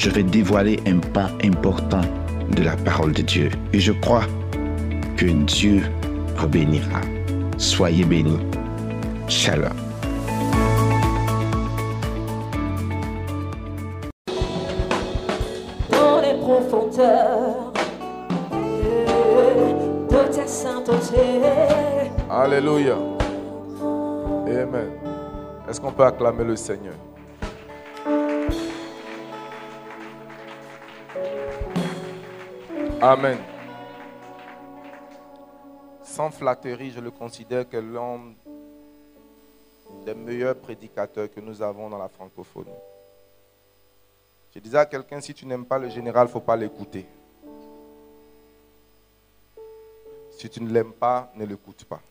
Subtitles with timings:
[0.00, 2.00] je vais dévoiler un pan important
[2.56, 3.50] de la parole de Dieu.
[3.74, 4.24] Et je crois
[5.18, 5.82] que Dieu
[6.36, 7.02] vous bénira.
[7.58, 8.40] Soyez bénis.
[9.28, 9.68] Shalom.
[15.90, 17.70] dans les profondeurs
[20.08, 21.42] de ta sainteté.
[22.30, 22.96] Alléluia.
[24.46, 24.90] Amen.
[25.68, 26.94] Est-ce qu'on peut acclamer le Seigneur?
[33.02, 33.38] Amen.
[36.04, 38.34] Sans flatterie, je le considère que l'homme
[40.04, 42.68] des meilleurs prédicateurs que nous avons dans la francophonie.
[44.54, 47.06] Je disais à quelqu'un, si tu n'aimes pas le général, il ne faut pas l'écouter.
[50.32, 52.02] Si tu ne l'aimes pas, ne l'écoute pas.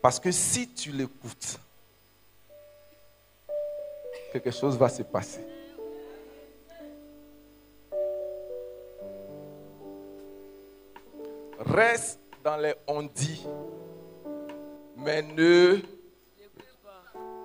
[0.00, 1.58] Parce que si tu l'écoutes,
[4.32, 5.53] quelque chose va se passer.
[11.66, 13.46] Reste dans les on-dit,
[14.96, 15.80] mais ne...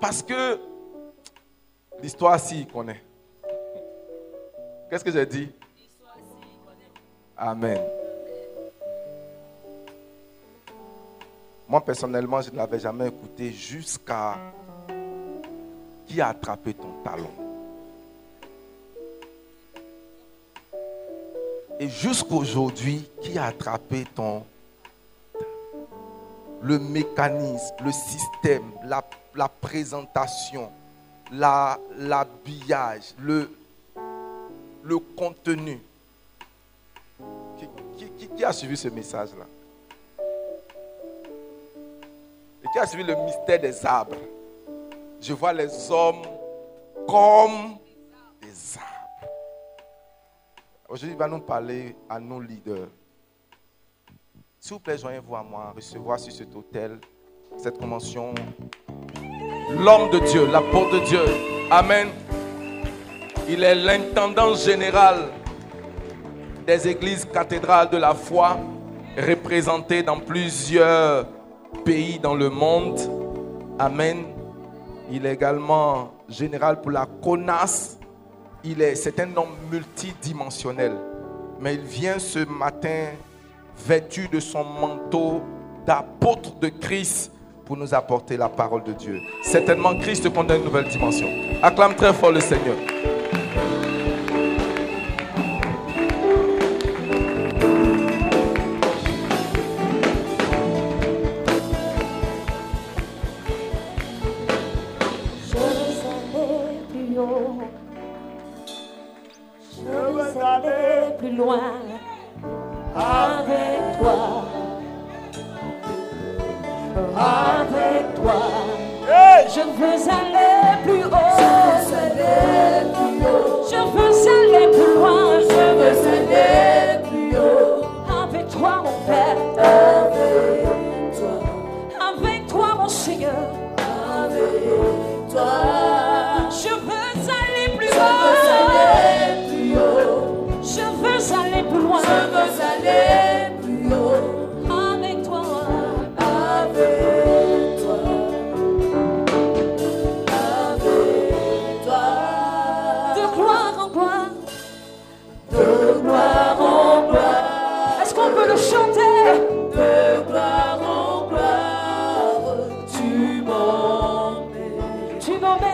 [0.01, 0.59] Parce que
[2.01, 3.01] l'histoire, il connaît.
[4.89, 5.49] Qu'est-ce que j'ai dit?
[7.37, 7.79] Amen.
[11.67, 14.35] Moi, personnellement, je ne l'avais jamais écouté jusqu'à
[16.07, 17.48] qui a attrapé ton talon.
[21.79, 24.43] Et jusqu'aujourd'hui, qui a attrapé ton...
[26.61, 29.01] Le mécanisme, le système, la,
[29.33, 30.69] la présentation,
[31.31, 33.49] la- l'habillage, le,
[34.83, 35.79] le contenu?
[37.97, 39.45] Qui- qui a suivi ce message-là?
[42.61, 44.17] Et qui a suivi le mystère des arbres?
[45.21, 46.23] Je vois les hommes
[47.07, 47.77] comme
[48.41, 48.98] des arbres.
[50.89, 52.87] Aujourd'hui, il va nous parler à nos leaders.
[54.59, 56.99] S'il vous plaît, joignez-vous à moi, recevoir sur cet hôtel
[57.57, 58.33] cette convention.
[59.77, 61.21] L'homme de Dieu, l'apôtre de Dieu.
[61.69, 62.07] Amen.
[63.47, 65.29] Il est l'intendant général
[66.65, 68.57] des églises cathédrales de la foi,
[69.15, 71.27] représentées dans plusieurs
[71.85, 72.99] pays dans le monde.
[73.77, 74.25] Amen.
[75.11, 77.98] Il est également général pour la CONAS.
[78.63, 80.93] Il est, c'est un homme multidimensionnel.
[81.59, 83.07] Mais il vient ce matin
[83.87, 85.41] vêtu de son manteau
[85.85, 87.31] d'apôtre de Christ
[87.65, 89.19] pour nous apporter la parole de Dieu.
[89.43, 91.27] Certainement, Christ te une nouvelle dimension.
[91.61, 92.75] Acclame très fort le Seigneur.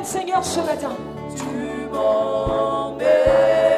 [0.05, 0.91] Seigneur, ce matin.
[1.35, 1.43] Tu
[1.91, 3.07] m'emmènes.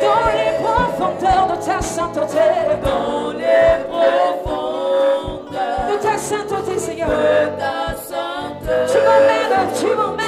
[0.01, 2.37] Dans les profondeurs de ta sainteté.
[2.83, 5.53] Dans les profondeurs.
[5.89, 7.07] De ta sainteté, Seigneur.
[7.07, 7.13] De
[7.57, 8.91] ta sainteté.
[8.91, 10.26] Tu m'emmènes, tu m'emmènes.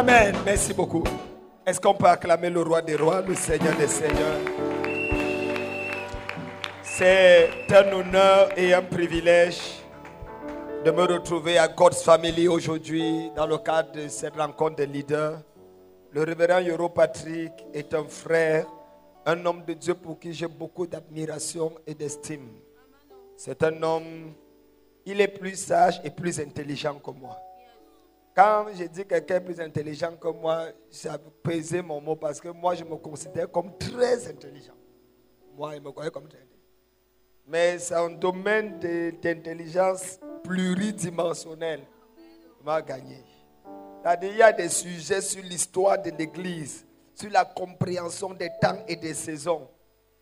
[0.00, 0.34] Amen.
[0.46, 1.04] Merci beaucoup.
[1.66, 4.40] Est-ce qu'on peut acclamer le roi des rois, le Seigneur des seigneurs?
[6.82, 9.60] C'est un honneur et un privilège
[10.86, 15.38] de me retrouver à God's Family aujourd'hui dans le cadre de cette rencontre des leaders.
[16.12, 18.64] Le révérend Yoro Patrick est un frère,
[19.26, 22.48] un homme de Dieu pour qui j'ai beaucoup d'admiration et d'estime.
[23.36, 24.32] C'est un homme,
[25.04, 27.36] il est plus sage et plus intelligent que moi.
[28.40, 31.10] Quand j'ai dit quelqu'un plus intelligent que moi, j'ai
[31.42, 34.72] pesé mon mot parce que moi, je me considère comme très intelligent.
[35.54, 36.56] Moi, il me croyait comme très intelligent.
[37.46, 38.78] Mais c'est un domaine
[39.20, 41.80] d'intelligence pluridimensionnel
[42.16, 43.22] qui m'a gagné.
[44.22, 48.96] Il y a des sujets sur l'histoire de l'Église, sur la compréhension des temps et
[48.96, 49.68] des saisons.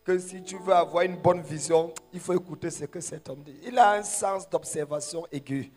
[0.03, 3.43] Que si tu veux avoir une bonne vision, il faut écouter ce que cet homme
[3.43, 3.61] dit.
[3.63, 5.71] Il a un sens d'observation aigu.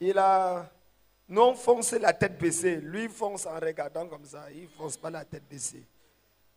[0.00, 0.70] Il a.
[1.28, 2.76] Nous, on fonce la tête baissée.
[2.76, 4.46] Lui, fonce en regardant comme ça.
[4.54, 5.82] Il ne fonce pas la tête baissée.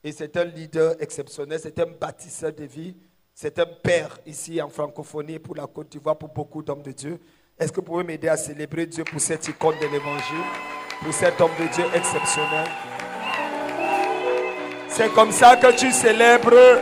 [0.03, 2.95] Et c'est un leader exceptionnel, c'est un bâtisseur de vie,
[3.35, 7.19] c'est un père ici en francophonie pour la Côte d'Ivoire, pour beaucoup d'hommes de Dieu.
[7.59, 10.43] Est-ce que vous pouvez m'aider à célébrer Dieu pour cette icône de l'évangile,
[11.03, 12.67] pour cet homme de Dieu exceptionnel?
[14.87, 16.81] C'est comme ça que tu célèbres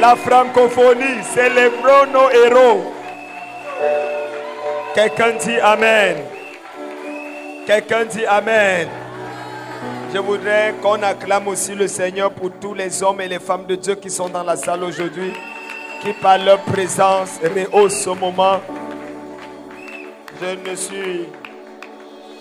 [0.00, 1.22] la francophonie.
[1.22, 2.92] Célébrons nos héros.
[4.94, 6.37] Quelqu'un dit Amen.
[7.68, 8.88] Quelqu'un dit Amen.
[10.14, 13.74] Je voudrais qu'on acclame aussi le Seigneur pour tous les hommes et les femmes de
[13.74, 15.34] Dieu qui sont dans la salle aujourd'hui,
[16.00, 18.62] qui par leur présence rehaussent ce moment.
[20.40, 21.26] Je ne suis,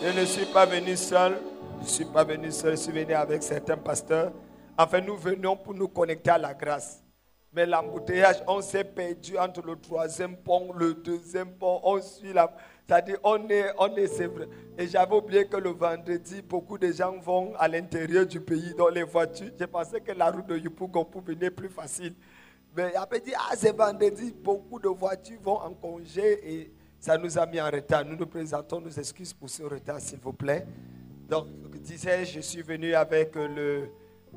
[0.01, 1.41] je ne suis pas venu seul.
[1.79, 2.77] Je ne suis pas venu seul.
[2.77, 4.31] Je suis venu avec certains pasteurs.
[4.77, 7.03] Enfin, nous venons pour nous connecter à la grâce.
[7.51, 11.81] Mais l'embouteillage, on s'est perdu entre le troisième pont, le deuxième pont.
[11.83, 12.49] On suit la.
[12.87, 14.47] C'est-à-dire, on est, on est, c'est vrai.
[14.77, 18.87] Et j'avais oublié que le vendredi, beaucoup de gens vont à l'intérieur du pays dans
[18.87, 19.51] les voitures.
[19.59, 22.15] J'ai pensé que la route de Yopougon pouvait venir plus facile.
[22.75, 27.37] Mais après dit, ah, c'est vendredi, beaucoup de voitures vont en congé et ça nous
[27.37, 28.05] a mis en retard.
[28.05, 30.65] Nous nous présentons nos excuses pour ce retard, s'il vous plaît.
[31.27, 33.89] Donc, je disais, je suis venu avec le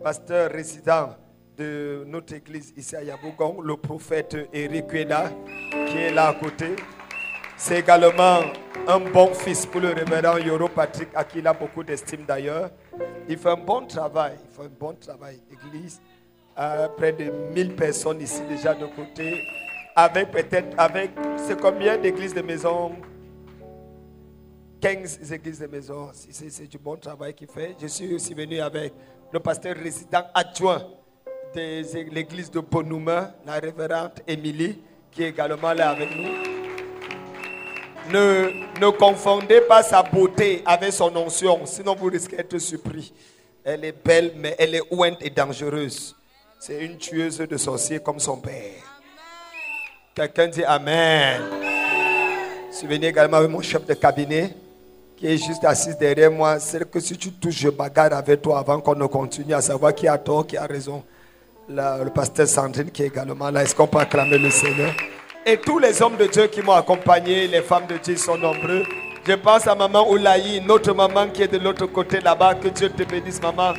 [0.03, 1.11] pasteur résident
[1.57, 5.31] de notre église ici à Yabougon, le prophète Eric Ueda,
[5.87, 6.75] qui est là à côté.
[7.63, 8.41] C'est également
[8.89, 12.71] un bon fils pour le révérend Yoro Patrick, à qui il a beaucoup d'estime d'ailleurs.
[13.29, 15.43] Il fait un bon travail, il fait un bon travail.
[15.53, 16.01] Église,
[16.59, 19.43] euh, près de 1000 personnes ici déjà de côté,
[19.95, 22.93] avec peut-être, avec, c'est combien d'églises de maison?
[24.81, 26.09] 15 églises de maison.
[26.15, 27.77] C'est du bon travail qu'il fait.
[27.79, 28.95] Je suis aussi venu avec
[29.31, 30.83] le pasteur résident adjoint
[31.55, 34.81] de l'église de Bonuma, la révérende Émilie,
[35.11, 36.60] qui est également là avec nous.
[38.13, 43.13] Ne, ne confondez pas sa beauté avec son onction, sinon vous risquez d'être surpris.
[43.65, 46.17] Elle est belle, mais elle est ouinte et dangereuse.
[46.59, 48.83] C'est une tueuse de sorciers comme son père.
[50.15, 51.41] Quelqu'un dit Amen.
[52.83, 54.55] Venu également avec mon chef de cabinet
[55.17, 56.59] qui est juste assis derrière moi.
[56.59, 59.95] C'est que si tu touches, je bagarre avec toi avant qu'on ne continue à savoir
[59.95, 61.05] qui a tort, qui a raison.
[61.69, 63.63] Le pasteur Sandrine qui est également là.
[63.63, 64.93] Est-ce qu'on peut acclamer le Seigneur?
[65.51, 68.85] Et tous les hommes de Dieu qui m'ont accompagné, les femmes de Dieu sont nombreux.
[69.27, 72.55] Je pense à maman Oulaï, notre maman qui est de l'autre côté là-bas.
[72.55, 73.73] Que Dieu te bénisse, maman.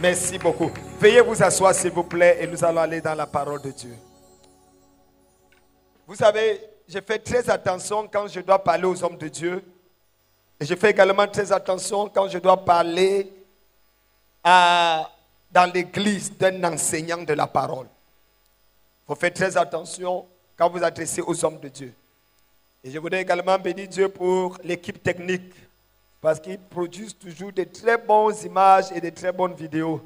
[0.00, 0.72] Merci beaucoup.
[0.98, 3.96] Veuillez vous asseoir, s'il vous plaît, et nous allons aller dans la parole de Dieu.
[6.04, 9.62] Vous savez, je fais très attention quand je dois parler aux hommes de Dieu.
[10.58, 13.32] Et je fais également très attention quand je dois parler
[14.42, 15.08] à-
[15.52, 17.86] dans l'église d'un enseignant de la parole.
[17.86, 21.92] Il faut faire très attention quand vous adressez aux hommes de Dieu.
[22.82, 25.54] Et je voudrais également bénir Dieu pour l'équipe technique,
[26.20, 30.00] parce qu'ils produisent toujours de très bonnes images et de très bonnes vidéos.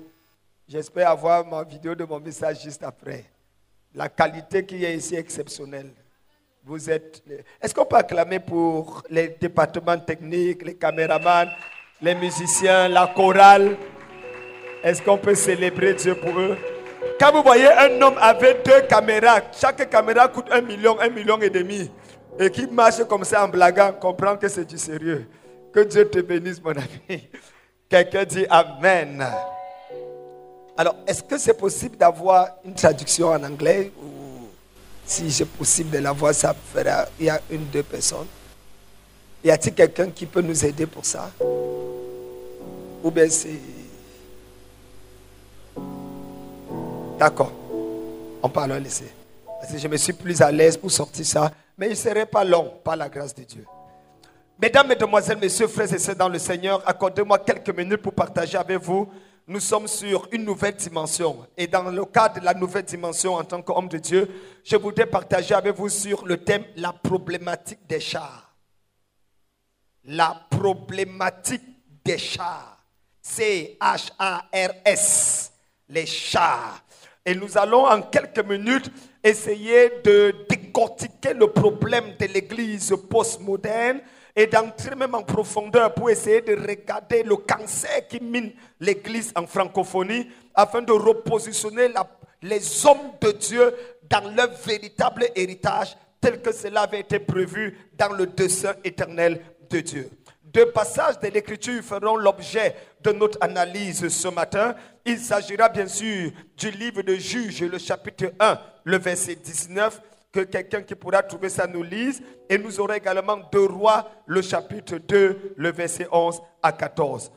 [0.69, 3.25] J'espère avoir ma vidéo de mon message juste après.
[3.95, 5.91] La qualité qui est ici est exceptionnelle.
[6.65, 7.23] Vous êtes.
[7.63, 11.49] Est-ce qu'on peut acclamer pour les départements techniques, les caméramans,
[12.03, 13.77] les musiciens, la chorale?
[14.83, 16.59] Est-ce qu'on peut célébrer Dieu pour eux?
[17.21, 21.39] Quand vous voyez un homme avec deux caméras, chaque caméra coûte un million, un million
[21.41, 21.91] et demi,
[22.39, 25.27] et qui marche comme ça en blaguant, comprends que c'est du sérieux.
[25.73, 27.29] Que Dieu te bénisse, mon ami.
[27.89, 29.27] Quelqu'un dit Amen.
[30.77, 34.29] Alors, est-ce que c'est possible d'avoir une traduction en anglais ou
[35.09, 37.07] si c'est possible de l'avoir, ça fera.
[37.19, 38.27] Il y a une, deux personnes.
[39.43, 41.31] Y a-t-il quelqu'un qui peut nous aider pour ça?
[43.03, 43.59] Ou bien c'est.
[47.19, 47.53] D'accord.
[48.43, 49.13] On peut alors laisser.
[49.77, 52.75] Je me suis plus à l'aise pour sortir ça mais il ne serait pas long
[52.83, 53.65] par la grâce de Dieu.
[54.61, 58.83] Mesdames, Mesdemoiselles, Messieurs, frères et sœurs dans le Seigneur, accordez-moi quelques minutes pour partager avec
[58.83, 59.09] vous.
[59.47, 61.47] Nous sommes sur une nouvelle dimension.
[61.57, 64.29] Et dans le cadre de la nouvelle dimension en tant qu'homme de Dieu,
[64.65, 68.53] je voudrais partager avec vous sur le thème la problématique des chars.
[70.05, 71.63] La problématique
[72.05, 72.83] des chars.
[73.23, 73.93] C-H-A-R-S.
[75.89, 76.83] Les chars.
[77.29, 78.91] Et nous allons en quelques minutes
[79.23, 84.01] essayer de décortiquer le problème de l'église postmoderne
[84.35, 89.47] et d'entrer même en profondeur pour essayer de regarder le cancer qui mine l'Église en
[89.47, 91.89] francophonie afin de repositionner
[92.41, 93.75] les hommes de Dieu
[94.09, 99.81] dans leur véritable héritage tel que cela avait été prévu dans le dessein éternel de
[99.81, 100.11] Dieu.
[100.53, 104.75] Deux passages de l'Écriture feront l'objet de notre analyse ce matin.
[105.05, 110.01] Il s'agira bien sûr du livre de Juges, le chapitre 1, le verset 19
[110.33, 112.23] que quelqu'un qui pourra trouver ça nous lise.
[112.49, 117.31] Et nous aurons également deux rois, le chapitre 2, le verset 11 à 14.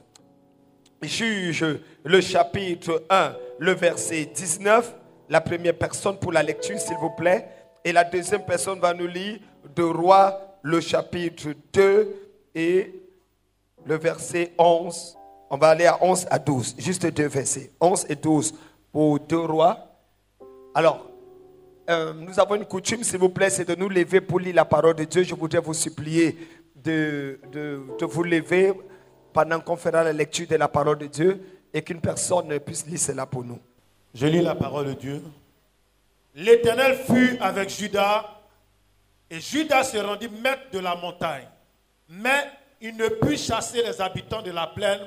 [1.02, 1.66] Juge
[2.06, 4.96] le chapitre 1, le verset 19.
[5.30, 7.48] La première personne pour la lecture, s'il vous plaît.
[7.84, 9.40] Et la deuxième personne va nous lire
[9.76, 12.16] deux rois, le chapitre 2
[12.54, 13.01] et
[13.86, 15.18] le verset 11.
[15.50, 17.72] On va aller à 11 à 12, juste deux versets.
[17.80, 18.54] 11 et 12
[18.92, 19.78] pour deux rois.
[20.74, 21.08] Alors,
[21.90, 24.66] euh, nous avons une coutume, s'il vous plaît, c'est de nous lever pour lire la
[24.66, 25.24] parole de Dieu.
[25.24, 26.38] Je voudrais vous supplier
[26.76, 28.74] de, de, de vous lever
[29.34, 31.42] pendant qu'on fera la lecture de la parole de Dieu
[31.74, 33.60] et qu'une personne puisse lire cela pour nous.
[34.14, 35.24] Je lis la parole de Dieu.
[36.36, 38.26] L'Éternel fut avec Judas
[39.30, 41.48] et Judas se rendit maître de la montagne.
[42.10, 42.44] Mais
[42.82, 45.02] il ne put chasser les habitants de la plaine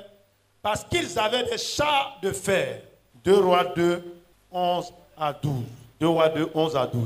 [0.61, 2.81] parce qu'ils avaient des chars de fer.
[3.23, 4.03] 2 rois 2,
[4.51, 5.53] 11 à 12.
[5.99, 7.01] 2 rois 2, 11 à 12.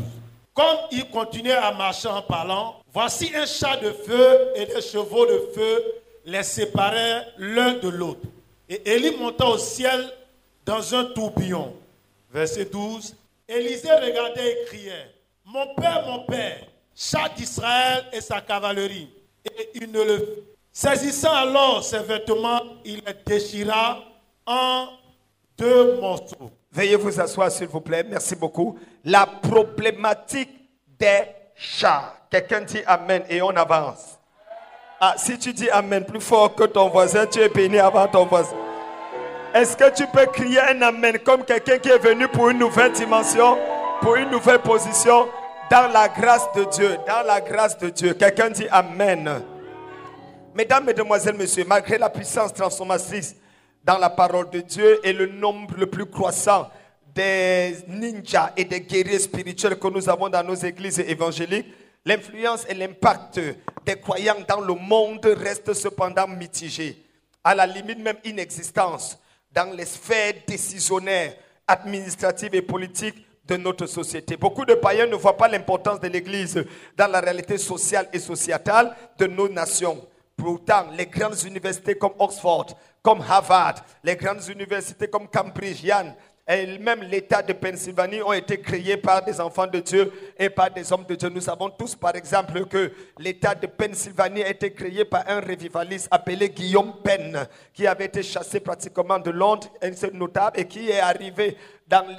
[0.54, 5.26] Comme il continuait à marcher en parlant, voici un char de feu et des chevaux
[5.26, 5.84] de feu
[6.26, 8.28] les séparaient l'un de l'autre.
[8.68, 10.14] Et Élie monta au ciel
[10.66, 11.74] dans un tourbillon.
[12.32, 13.16] Verset 12.
[13.48, 16.60] Élisée regardait et criait, Mon père, mon père,
[16.96, 19.10] char d'Israël et sa cavalerie.
[19.46, 20.44] Et il ne le...
[20.82, 24.00] Saisissant alors ses vêtements, il les déchira
[24.46, 24.88] en
[25.58, 26.52] deux morceaux.
[26.72, 28.06] Veuillez vous asseoir, s'il vous plaît.
[28.10, 28.80] Merci beaucoup.
[29.04, 30.50] La problématique
[30.98, 32.14] des chats.
[32.30, 34.18] Quelqu'un dit Amen et on avance.
[35.02, 38.26] Ah, si tu dis Amen plus fort que ton voisin, tu es béni avant ton
[38.26, 38.56] voisin.
[39.54, 42.94] Est-ce que tu peux crier un Amen comme quelqu'un qui est venu pour une nouvelle
[42.94, 43.58] dimension,
[44.00, 45.28] pour une nouvelle position?
[45.70, 48.14] Dans la grâce de Dieu, dans la grâce de Dieu.
[48.14, 49.44] Quelqu'un dit Amen.
[50.60, 53.34] Mesdames, Mesdemoiselles, Messieurs, malgré la puissance transformatrice
[53.82, 56.70] dans la parole de Dieu et le nombre le plus croissant
[57.16, 61.74] des ninjas et des guerriers spirituels que nous avons dans nos églises évangéliques,
[62.04, 63.40] l'influence et l'impact
[63.86, 67.06] des croyants dans le monde restent cependant mitigés,
[67.42, 69.18] à la limite même inexistence
[69.54, 71.36] dans les sphères décisionnaires,
[71.66, 74.36] administratives et politiques de notre société.
[74.36, 76.66] Beaucoup de païens ne voient pas l'importance de l'Église
[76.98, 80.06] dans la réalité sociale et sociétale de nos nations.
[80.40, 82.68] Pourtant, les grandes universités comme Oxford,
[83.02, 86.16] comme Harvard, les grandes universités comme Cambridge, Yann,
[86.48, 90.72] et même l'État de Pennsylvanie ont été créés par des enfants de Dieu et par
[90.72, 91.30] des hommes de Dieu.
[91.30, 96.08] Nous savons tous, par exemple, que l'État de Pennsylvanie a été créé par un revivaliste
[96.10, 101.02] appelé Guillaume Penn, qui avait été chassé pratiquement de Londres, un notable, et qui est
[101.02, 102.06] arrivé dans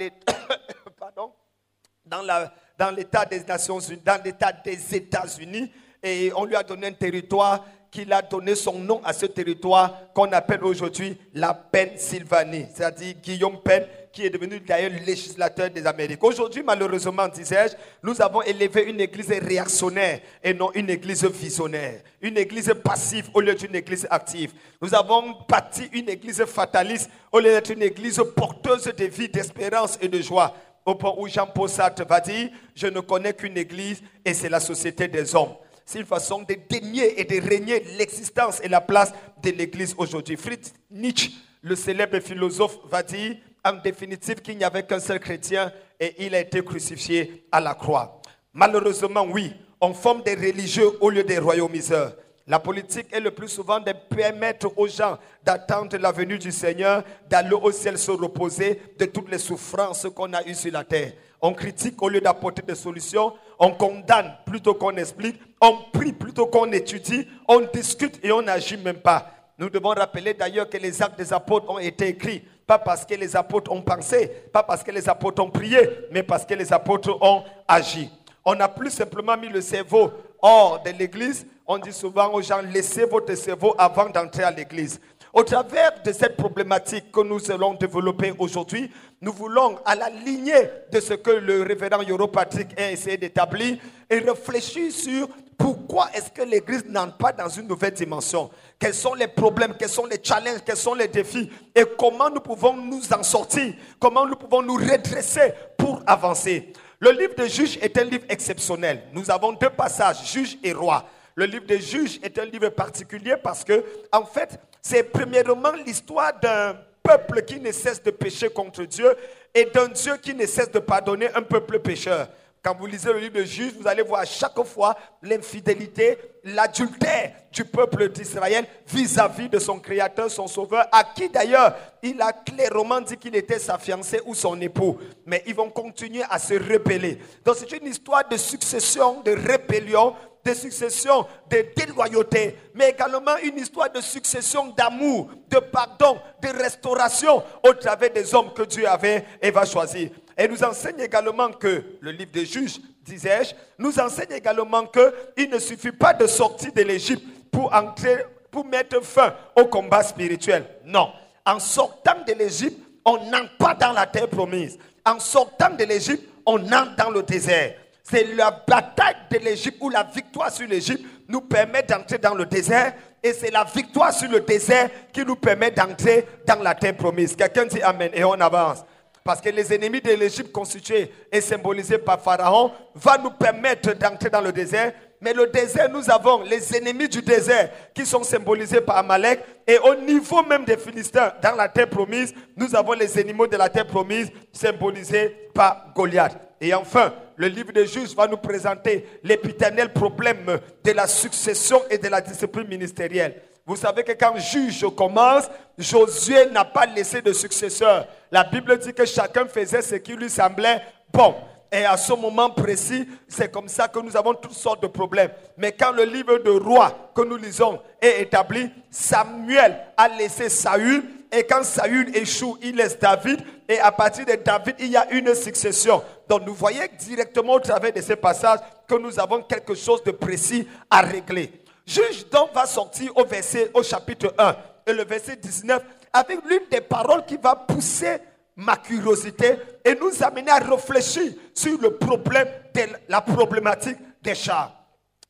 [2.05, 2.95] dans dans
[3.29, 5.71] des Nations dans l'état des États-Unis,
[6.03, 10.13] et on lui a donné un territoire qu'il a donné son nom à ce territoire
[10.13, 16.23] qu'on appelle aujourd'hui la Pennsylvanie, c'est-à-dire Guillaume Penn, qui est devenu d'ailleurs législateur des Amériques.
[16.23, 22.37] Aujourd'hui, malheureusement, disais-je, nous avons élevé une église réactionnaire et non une église visionnaire, une
[22.37, 24.53] église passive au lieu d'une église active.
[24.81, 29.97] Nous avons bâti une église fataliste au lieu d'être une église porteuse de vie, d'espérance
[30.01, 30.55] et de joie
[30.85, 34.59] au point où Jean-Paul Sartre va dire, je ne connais qu'une église et c'est la
[34.59, 35.53] société des hommes.
[35.85, 40.37] C'est une façon de dénier et de régner l'existence et la place de l'église aujourd'hui.
[40.37, 45.71] Fritz Nietzsche, le célèbre philosophe, va dire en définitive qu'il n'y avait qu'un seul chrétien
[45.99, 48.21] et il a été crucifié à la croix.
[48.53, 52.15] Malheureusement, oui, on forme des religieux au lieu des royaumiseurs.
[52.51, 57.01] La politique est le plus souvent de permettre aux gens d'attendre la venue du Seigneur,
[57.29, 61.13] d'aller au ciel se reposer de toutes les souffrances qu'on a eues sur la terre.
[61.41, 66.45] On critique au lieu d'apporter des solutions, on condamne plutôt qu'on explique, on prie plutôt
[66.45, 69.31] qu'on étudie, on discute et on n'agit même pas.
[69.57, 73.13] Nous devons rappeler d'ailleurs que les actes des apôtres ont été écrits, pas parce que
[73.15, 76.73] les apôtres ont pensé, pas parce que les apôtres ont prié, mais parce que les
[76.73, 78.09] apôtres ont agi.
[78.43, 81.45] On n'a plus simplement mis le cerveau hors de l'église.
[81.67, 84.99] On dit souvent aux gens, laissez votre cerveau avant d'entrer à l'église.
[85.33, 90.69] Au travers de cette problématique que nous allons développer aujourd'hui, nous voulons, à la lignée
[90.91, 93.77] de ce que le révérend Yoro Patrick a essayé d'établir,
[94.09, 99.27] réfléchir sur pourquoi est-ce que l'Église n'entre pas dans une nouvelle dimension Quels sont les
[99.27, 103.23] problèmes Quels sont les challenges Quels sont les défis Et comment nous pouvons nous en
[103.23, 108.25] sortir Comment nous pouvons nous redresser pour avancer Le livre de Juges est un livre
[108.29, 109.01] exceptionnel.
[109.11, 111.03] Nous avons deux passages, Juges et Rois.
[111.33, 116.39] Le livre de Juges est un livre particulier parce que, en fait, c'est premièrement l'histoire
[116.39, 119.15] d'un peuple qui ne cesse de pécher contre Dieu
[119.55, 122.27] et d'un Dieu qui ne cesse de pardonner un peuple pécheur.
[122.63, 127.33] Quand vous lisez le livre de Juges, vous allez voir à chaque fois l'infidélité, l'adultère
[127.51, 133.01] du peuple d'Israël vis-à-vis de son Créateur, son Sauveur, à qui d'ailleurs il a clairement
[133.01, 134.99] dit qu'il était sa fiancée ou son époux.
[135.25, 137.17] Mais ils vont continuer à se rebeller.
[137.43, 140.13] Donc c'est une histoire de succession, de rébellion,
[140.43, 147.43] de succession de déloyauté, mais également une histoire de succession d'amour, de pardon, de restauration
[147.63, 150.09] au travers des hommes que Dieu avait et va choisir.
[150.37, 155.59] Et nous enseigne également que, le livre des juges, disais-je, nous enseigne également qu'il ne
[155.59, 160.65] suffit pas de sortir de l'Égypte pour entrer, pour mettre fin au combat spirituel.
[160.85, 161.11] Non.
[161.45, 164.77] En sortant de l'Égypte, on n'entre pas dans la terre promise.
[165.05, 167.75] En sortant de l'Égypte, on entre dans le désert.
[168.03, 172.45] C'est la bataille de l'Égypte ou la victoire sur l'Égypte nous permet d'entrer dans le
[172.45, 176.97] désert et c'est la victoire sur le désert qui nous permet d'entrer dans la terre
[176.97, 177.35] promise.
[177.35, 178.83] Quelqu'un dit Amen et on avance.
[179.23, 184.29] Parce que les ennemis de l'Égypte constitués et symbolisés par Pharaon va nous permettre d'entrer
[184.29, 184.93] dans le désert.
[185.19, 189.41] Mais le désert, nous avons les ennemis du désert qui sont symbolisés par Amalek.
[189.67, 193.57] Et au niveau même des Philistins, dans la terre promise, nous avons les ennemis de
[193.57, 196.35] la terre promise symbolisés par Goliath.
[196.59, 201.99] Et enfin, le livre des juges va nous présenter l'épiternel problème de la succession et
[201.99, 203.41] de la discipline ministérielle.
[203.71, 205.45] Vous savez que quand juge commence,
[205.77, 208.05] Josué n'a pas laissé de successeur.
[208.29, 210.81] La Bible dit que chacun faisait ce qui lui semblait
[211.13, 211.35] bon.
[211.71, 215.31] Et à ce moment précis, c'est comme ça que nous avons toutes sortes de problèmes.
[215.57, 221.05] Mais quand le livre de roi que nous lisons est établi, Samuel a laissé Saül.
[221.31, 223.39] Et quand Saül échoue, il laisse David.
[223.69, 226.03] Et à partir de David, il y a une succession.
[226.27, 230.11] Donc nous voyons directement au travers de ces passages que nous avons quelque chose de
[230.11, 231.53] précis à régler.
[231.85, 234.55] Juge donc va sortir au verset, au chapitre 1
[234.87, 235.81] et le verset 19
[236.13, 238.17] avec l'une des paroles qui va pousser
[238.55, 244.73] ma curiosité et nous amener à réfléchir sur le problème de la problématique des chars.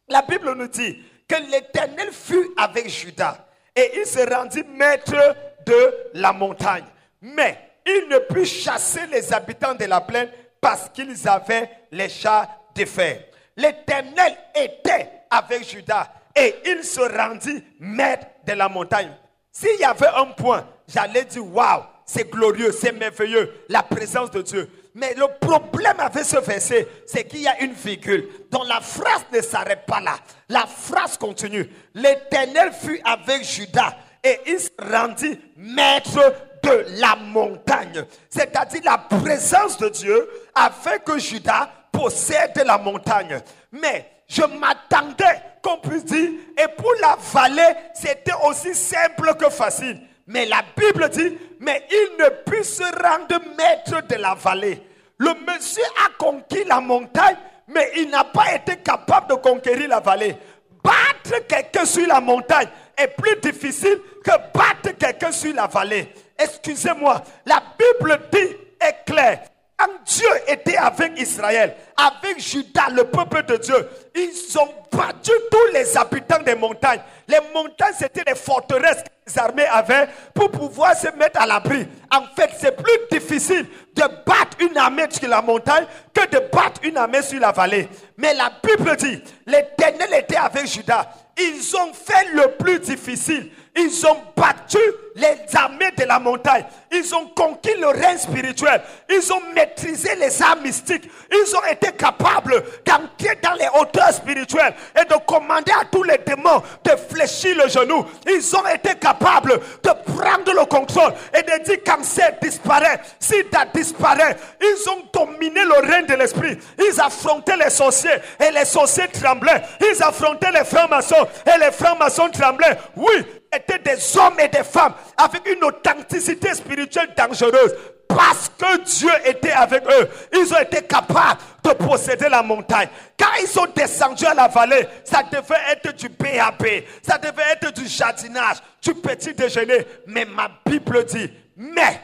[0.08, 5.36] La Bible nous dit que l'Éternel fut avec Judas et il se rendit maître
[5.66, 6.84] de la montagne.
[7.22, 12.48] Mais il ne put chasser les habitants de la plaine parce qu'ils avaient les chars
[12.76, 13.24] de fer.
[13.56, 19.12] L'Éternel était avec Judas et il se rendit maître de la montagne.
[19.52, 24.42] S'il y avait un point, j'allais dire waouh, c'est glorieux, c'est merveilleux, la présence de
[24.42, 24.70] Dieu.
[24.94, 28.28] Mais le problème avec ce verset, c'est qu'il y a une virgule.
[28.50, 30.16] dont la phrase ne s'arrête pas là.
[30.50, 31.70] La phrase continue.
[31.94, 38.06] L'Éternel fut avec Judas et il se rendit maître de la montagne.
[38.30, 43.40] C'est-à-dire la présence de Dieu a fait que Judas possède la montagne.
[43.72, 50.02] Mais je m'attendais qu'on puisse dire, et pour la vallée, c'était aussi simple que facile.
[50.28, 54.82] Mais la Bible dit, mais il ne put se rendre maître de la vallée.
[55.18, 60.00] Le monsieur a conquis la montagne, mais il n'a pas été capable de conquérir la
[60.00, 60.36] vallée.
[60.84, 66.12] Battre quelqu'un sur la montagne est plus difficile que battre quelqu'un sur la vallée.
[66.38, 69.44] Excusez-moi, la Bible dit est claire.
[69.82, 75.74] Quand Dieu était avec Israël, avec Judas, le peuple de Dieu, ils ont battu tous
[75.74, 77.00] les habitants des montagnes.
[77.28, 81.88] Les montagnes, c'était des forteresses que les armées avaient pour pouvoir se mettre à l'abri.
[82.12, 83.66] En fait, c'est plus difficile
[83.96, 87.90] de battre une armée sur la montagne que de battre une armée sur la vallée.
[88.18, 91.10] Mais la Bible dit, l'Éternel était avec Judas.
[91.40, 93.50] Ils ont fait le plus difficile.
[93.76, 94.80] Ils ont battu
[95.16, 96.66] les armées de la montagne.
[96.92, 98.82] Ils ont conquis le règne spirituel.
[99.10, 101.10] Ils ont maîtrisé les arts mystiques.
[101.32, 106.18] Ils ont été capables d'entrer dans les hauteurs spirituelles et de commander à tous les
[106.18, 108.06] démons de fléchir le genou.
[108.28, 114.36] Ils ont été capables de prendre le contrôle et de dire cancer disparaît, sida disparaît.
[114.62, 116.58] Ils ont dominé le règne de l'esprit.
[116.78, 119.62] Ils affrontaient les sorciers et les sorciers tremblaient.
[119.80, 122.78] Ils affrontaient les francs-maçons et les francs-maçons tremblaient.
[122.96, 127.76] Oui, étaient des hommes et des femmes avec une authenticité spirituelle dangereuse.
[128.08, 132.90] Parce que Dieu était avec eux, ils ont été capables de posséder la montagne.
[133.18, 137.74] Quand ils sont descendus à la vallée, ça devait être du BAB, ça devait être
[137.74, 139.88] du jardinage, du petit déjeuner.
[140.08, 142.02] Mais ma Bible dit, mais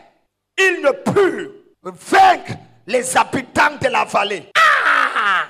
[0.57, 1.51] ils ne purent
[1.83, 2.53] vaincre
[2.85, 4.49] les habitants de la vallée.
[4.57, 5.47] Ah!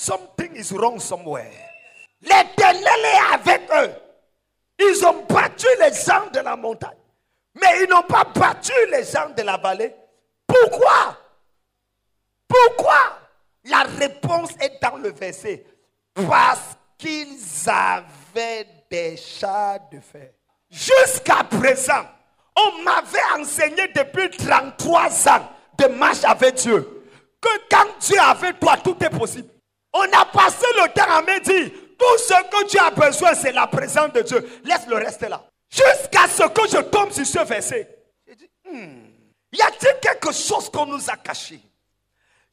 [0.00, 1.67] Something is wrong somewhere.
[2.22, 3.92] L'éternel est avec eux.
[4.80, 6.96] Ils ont battu les gens de la montagne.
[7.54, 9.94] Mais ils n'ont pas battu les gens de la vallée.
[10.46, 11.16] Pourquoi?
[12.46, 13.18] Pourquoi?
[13.64, 15.64] La réponse est dans le verset.
[16.14, 20.30] Parce qu'ils avaient des chats de fer.
[20.70, 22.04] Jusqu'à présent,
[22.56, 26.98] on m'avait enseigné depuis 33 ans de marche avec Dieu
[27.40, 28.16] que quand Dieu
[28.48, 29.48] est toi, tout est possible.
[29.92, 33.52] On a passé le temps à me dire, tout ce que tu as besoin, c'est
[33.52, 34.60] la présence de Dieu.
[34.64, 35.44] Laisse le reste là.
[35.70, 37.88] Jusqu'à ce que je tombe sur ce verset.
[38.26, 39.08] J'ai dit, hmm,
[39.52, 41.60] y a-t-il quelque chose qu'on nous a caché?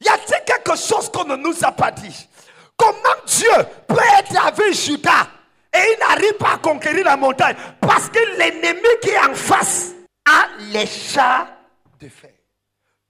[0.00, 2.28] Y a-t-il quelque chose qu'on ne nous a pas dit?
[2.76, 3.50] Comment Dieu
[3.86, 5.28] peut être avec Judas
[5.72, 7.56] et il n'arrive pas à conquérir la montagne?
[7.80, 9.92] Parce que l'ennemi qui est en face
[10.26, 11.46] a les chats
[12.00, 12.32] de fer.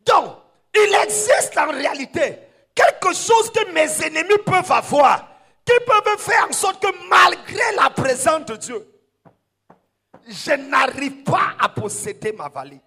[0.05, 0.37] Donc,
[0.75, 2.39] il existe en réalité
[2.75, 5.29] quelque chose que mes ennemis peuvent avoir,
[5.67, 8.87] qui peuvent faire en sorte que malgré la présence de Dieu,
[10.29, 12.81] je n'arrive pas à posséder ma vallée.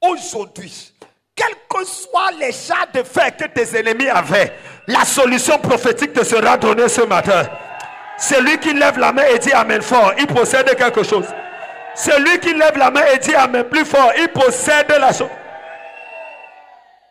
[0.00, 0.92] Aujourd'hui,
[1.34, 4.52] quels que soient les chats de fer que tes ennemis avaient,
[4.86, 7.48] la solution prophétique te sera donnée ce matin.
[8.18, 11.26] Celui qui lève la main et dit Amen fort, il possède quelque chose.
[11.94, 15.30] Celui qui lève la main et dit Amen plus fort, il possède la chose.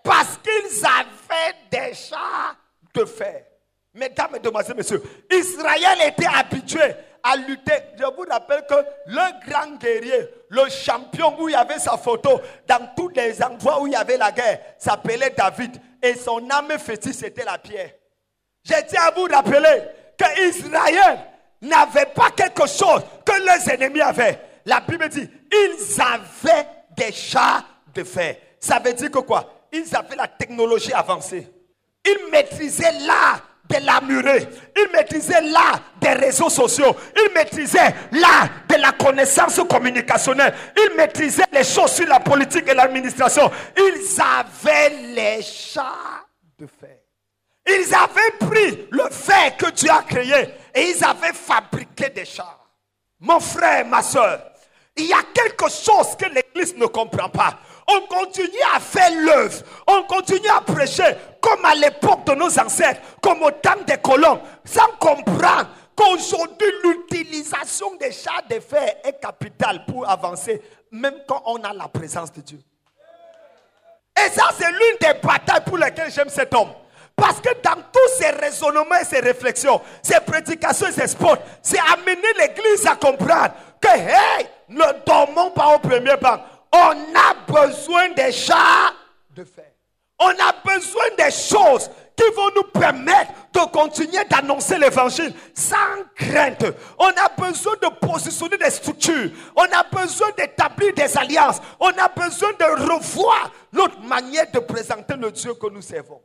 [0.03, 2.55] Parce qu'ils avaient des chats
[2.93, 3.43] de fer.
[3.95, 6.81] Mesdames, Mesdemoiselles, Messieurs, Israël était habitué
[7.21, 7.73] à lutter.
[7.97, 8.73] Je vous rappelle que
[9.05, 13.81] le grand guerrier, le champion où il y avait sa photo, dans tous les endroits
[13.81, 15.79] où il y avait la guerre, s'appelait David.
[16.01, 17.91] Et son âme fétiche, c'était la pierre.
[18.63, 19.83] Je tiens à vous rappeler
[20.17, 21.19] que Israël
[21.61, 24.39] n'avait pas quelque chose que les ennemis avaient.
[24.65, 28.37] La Bible dit, ils avaient des chats de fer.
[28.59, 29.67] Ça veut dire que quoi?
[29.71, 31.47] Ils avaient la technologie avancée.
[32.05, 34.47] Ils maîtrisaient l'art de la murée.
[34.75, 36.95] Ils maîtrisaient l'art des réseaux sociaux.
[37.15, 40.53] Ils maîtrisaient l'art de la connaissance communicationnelle.
[40.77, 43.49] Ils maîtrisaient les choses sur la politique et l'administration.
[43.77, 46.25] Ils avaient les chats
[46.59, 46.97] de fer.
[47.65, 52.59] Ils avaient pris le fer que Dieu a créé et ils avaient fabriqué des chars.
[53.19, 54.41] Mon frère, ma soeur,
[54.97, 57.57] il y a quelque chose que l'Église ne comprend pas.
[57.87, 63.01] On continue à faire l'œuvre, on continue à prêcher comme à l'époque de nos ancêtres,
[63.21, 69.83] comme au temps des colons, sans comprendre qu'aujourd'hui l'utilisation des chars de fer est capitale
[69.85, 72.59] pour avancer, même quand on a la présence de Dieu.
[74.17, 76.69] Et ça, c'est l'une des batailles pour lesquelles j'aime cet homme.
[77.15, 81.79] Parce que dans tous ces raisonnements et ces réflexions, ces prédications et ces spots, c'est
[81.79, 86.39] amener l'église à comprendre que, hey, ne dormons pas au premier banc.
[86.73, 88.93] On a besoin des chats
[89.35, 89.71] de fer.
[90.19, 95.75] On a besoin des choses qui vont nous permettre de continuer d'annoncer l'évangile sans
[96.15, 96.65] crainte.
[96.97, 99.29] On a besoin de positionner des structures.
[99.55, 101.59] On a besoin d'établir des alliances.
[101.79, 106.21] On a besoin de revoir notre manière de présenter le Dieu que nous servons.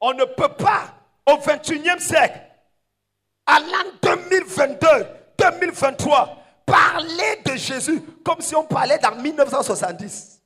[0.00, 0.94] On ne peut pas,
[1.26, 2.40] au 21e siècle,
[3.46, 4.86] à l'an 2022,
[5.38, 6.37] 2023,
[6.70, 10.40] parler de Jésus comme si on parlait dans 1970.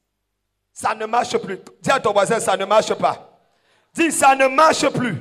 [0.72, 1.58] Ça ne marche plus.
[1.82, 3.40] Dis à ton voisin, ça ne marche pas.
[3.94, 5.16] Dis, ça ne marche plus.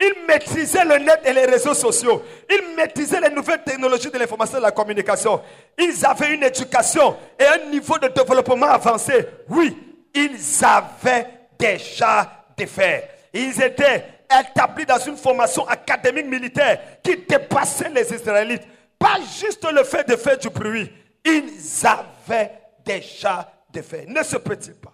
[0.00, 2.22] Ils maîtrisaient le net et les réseaux sociaux.
[2.50, 5.40] Ils maîtrisaient les nouvelles technologies de l'information et de la communication.
[5.78, 9.24] Ils avaient une éducation et un niveau de développement avancé.
[9.48, 9.76] Oui,
[10.12, 13.08] ils avaient déjà des faits.
[13.32, 14.04] Ils étaient
[14.40, 18.62] établis dans une formation académique militaire qui dépassait les Israélites.
[19.02, 20.88] Pas juste le fait de faire du bruit.
[21.24, 21.50] Ils
[21.84, 22.52] avaient
[22.84, 24.08] déjà des faits.
[24.08, 24.92] Ne se peut-il pas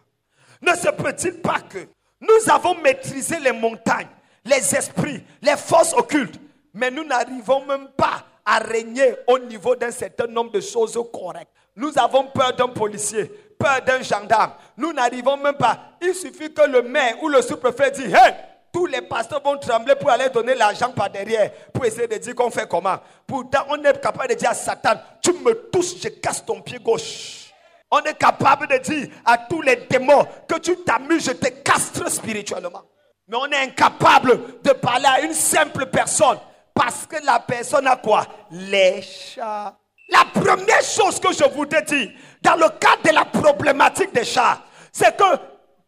[0.63, 1.87] Ne se peut-il pas que
[2.19, 4.09] nous avons maîtrisé les montagnes,
[4.47, 6.41] les esprits, les forces occultes,
[6.73, 11.53] mais nous n'arrivons même pas à régner au niveau d'un certain nombre de choses correctes.
[11.77, 13.27] Nous avons peur d'un policier,
[13.59, 14.53] peur d'un gendarme.
[14.79, 15.79] Nous n'arrivons même pas.
[16.01, 18.35] Il suffit que le maire ou le sous-préfet dise Hey,
[18.73, 22.35] tous les pasteurs vont trembler pour aller donner l'argent par derrière, pour essayer de dire
[22.35, 22.97] qu'on fait comment.
[23.27, 26.79] Pourtant, on est capable de dire à Satan Tu me touches, je casse ton pied
[26.79, 27.53] gauche.
[27.91, 32.11] On est capable de dire à tous les démons que tu t'amuses, je te castre
[32.11, 32.83] spirituellement.
[33.27, 36.39] Mais on est incapable de parler à une simple personne
[36.75, 38.27] parce que la personne a quoi?
[38.51, 39.77] Les chats
[40.09, 42.11] La première chose que je voudrais dire
[42.43, 45.25] dans le cadre de la problématique des chars, c'est que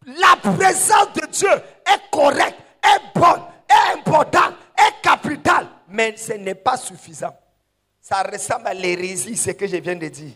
[0.05, 6.55] la présence de Dieu est correcte, est bonne, est importante, est capitale, mais ce n'est
[6.55, 7.35] pas suffisant.
[7.99, 10.33] Ça ressemble à l'hérésie, ce que je viens de dire.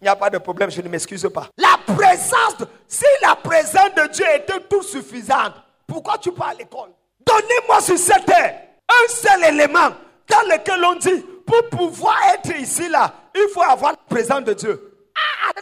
[0.00, 1.48] Il n'y a pas de problème, je ne m'excuse pas.
[1.56, 5.54] La présence, de- si la présence de Dieu était tout suffisante,
[5.86, 6.90] pourquoi tu pars à l'école?
[7.24, 9.90] Donnez-moi sur cette terre un seul élément
[10.28, 14.52] dans lequel on dit, pour pouvoir être ici, là, il faut avoir la présence de
[14.54, 15.08] Dieu.
[15.16, 15.52] Ah.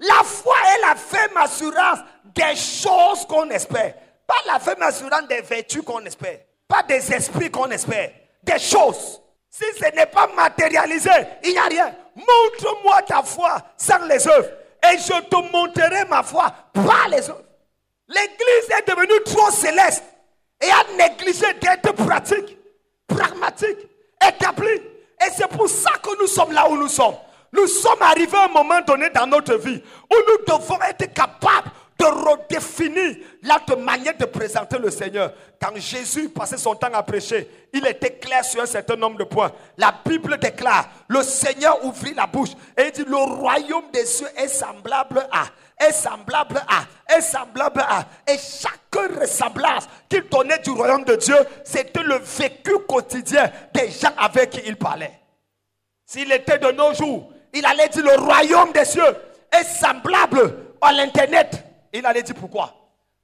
[0.00, 3.94] La foi est la ferme assurance des choses qu'on espère.
[4.30, 6.38] Pas la ferme assurance des vertus qu'on espère.
[6.68, 8.12] Pas des esprits qu'on espère.
[8.44, 9.20] Des choses.
[9.50, 11.10] Si ce n'est pas matérialisé,
[11.42, 11.92] il n'y a rien.
[12.14, 14.50] Montre-moi ta foi sans les œuvres.
[14.88, 17.42] Et je te montrerai ma foi par les œuvres.
[18.06, 20.04] L'église est devenue trop céleste
[20.60, 22.56] et a négligé d'être pratique,
[23.08, 23.78] pragmatique,
[24.24, 24.80] établie.
[25.26, 27.16] Et c'est pour ça que nous sommes là où nous sommes.
[27.52, 31.70] Nous sommes arrivés à un moment donné dans notre vie où nous devons être capables
[32.00, 35.32] de redéfinir notre manière de présenter le Seigneur.
[35.60, 39.24] Quand Jésus passait son temps à prêcher, il était clair sur un certain nombre de
[39.24, 39.52] points.
[39.76, 44.48] La Bible déclare, le Seigneur ouvrit la bouche et dit, le royaume des cieux est
[44.48, 45.44] semblable à
[45.82, 48.04] est semblable à, est semblable à.
[48.30, 54.12] Et chaque ressemblance qu'il donnait du royaume de Dieu, c'était le vécu quotidien des gens
[54.18, 55.18] avec qui il parlait.
[56.04, 59.16] S'il était de nos jours, il allait dire le royaume des cieux
[59.50, 61.64] est semblable à l'internet.
[61.92, 62.72] Il allait dire pourquoi?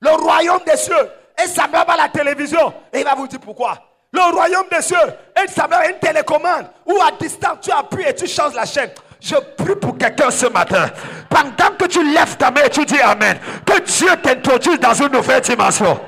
[0.01, 2.73] Le royaume des cieux est semblable à la télévision.
[2.93, 3.79] Et il va vous dire pourquoi.
[4.13, 4.97] Le royaume des cieux
[5.35, 8.91] est semblable à une télécommande où à distance tu appuies et tu changes la chaîne.
[9.21, 10.89] Je prie pour quelqu'un ce matin.
[11.29, 15.13] Pendant que tu lèves ta main et tu dis Amen, que Dieu t'introduise dans une
[15.13, 15.99] nouvelle dimension.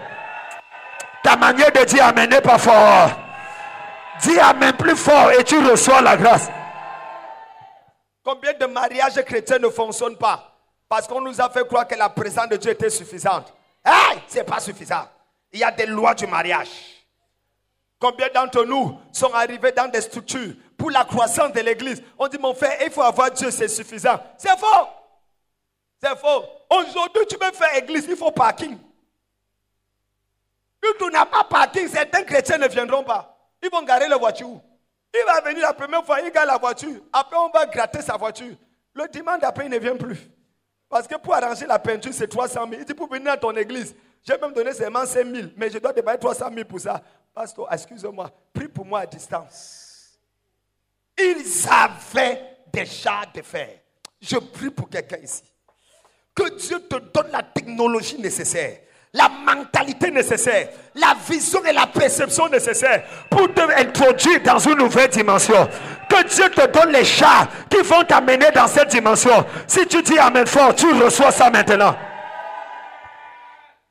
[1.23, 3.11] Ta manière de dire Amen n'est pas fort.
[4.21, 6.49] Dis Amen plus fort et tu reçois la grâce.
[8.25, 10.58] Combien de mariages chrétiens ne fonctionnent pas?
[10.89, 13.53] Parce qu'on nous a fait croire que la présence de Dieu était suffisante.
[13.85, 15.07] Hey, c'est pas suffisant.
[15.53, 16.71] Il y a des lois du mariage.
[18.01, 22.03] Combien d'entre nous sont arrivés dans des structures pour la croissance de l'église?
[22.19, 24.21] On dit, mon frère, il faut avoir Dieu, c'est suffisant.
[24.37, 24.89] C'est faux.
[26.01, 26.45] C'est faux.
[26.71, 28.79] Aujourd'hui, tu veux faire église, il faut parking.
[30.83, 33.37] Si tu n'as pas parking, certains chrétiens ne viendront pas.
[33.63, 34.61] Ils vont garer la voiture.
[35.13, 37.01] Il va venir la première fois, il gare la voiture.
[37.13, 38.55] Après, on va gratter sa voiture.
[38.95, 40.19] Le dimanche d'après, il ne vient plus.
[40.89, 42.81] Parce que pour arranger la peinture, c'est 300 000.
[42.81, 43.95] Il dit, pour venir à ton église,
[44.27, 47.03] j'ai même donné seulement 5 000, mais je dois déballer 300 000 pour ça.
[47.35, 50.19] Pasteur, excusez-moi, prie pour moi à distance.
[51.19, 53.81] Ils avaient chars de fer.
[54.21, 55.43] Je prie pour quelqu'un ici.
[56.35, 58.81] Que Dieu te donne la technologie nécessaire,
[59.13, 65.09] la mentalité nécessaire, la vision et la perception nécessaires pour te introduire dans une nouvelle
[65.09, 65.69] dimension.
[66.09, 69.45] Que Dieu te donne les chars qui vont t'amener dans cette dimension.
[69.67, 71.97] Si tu dis Amen fort, tu reçois ça maintenant.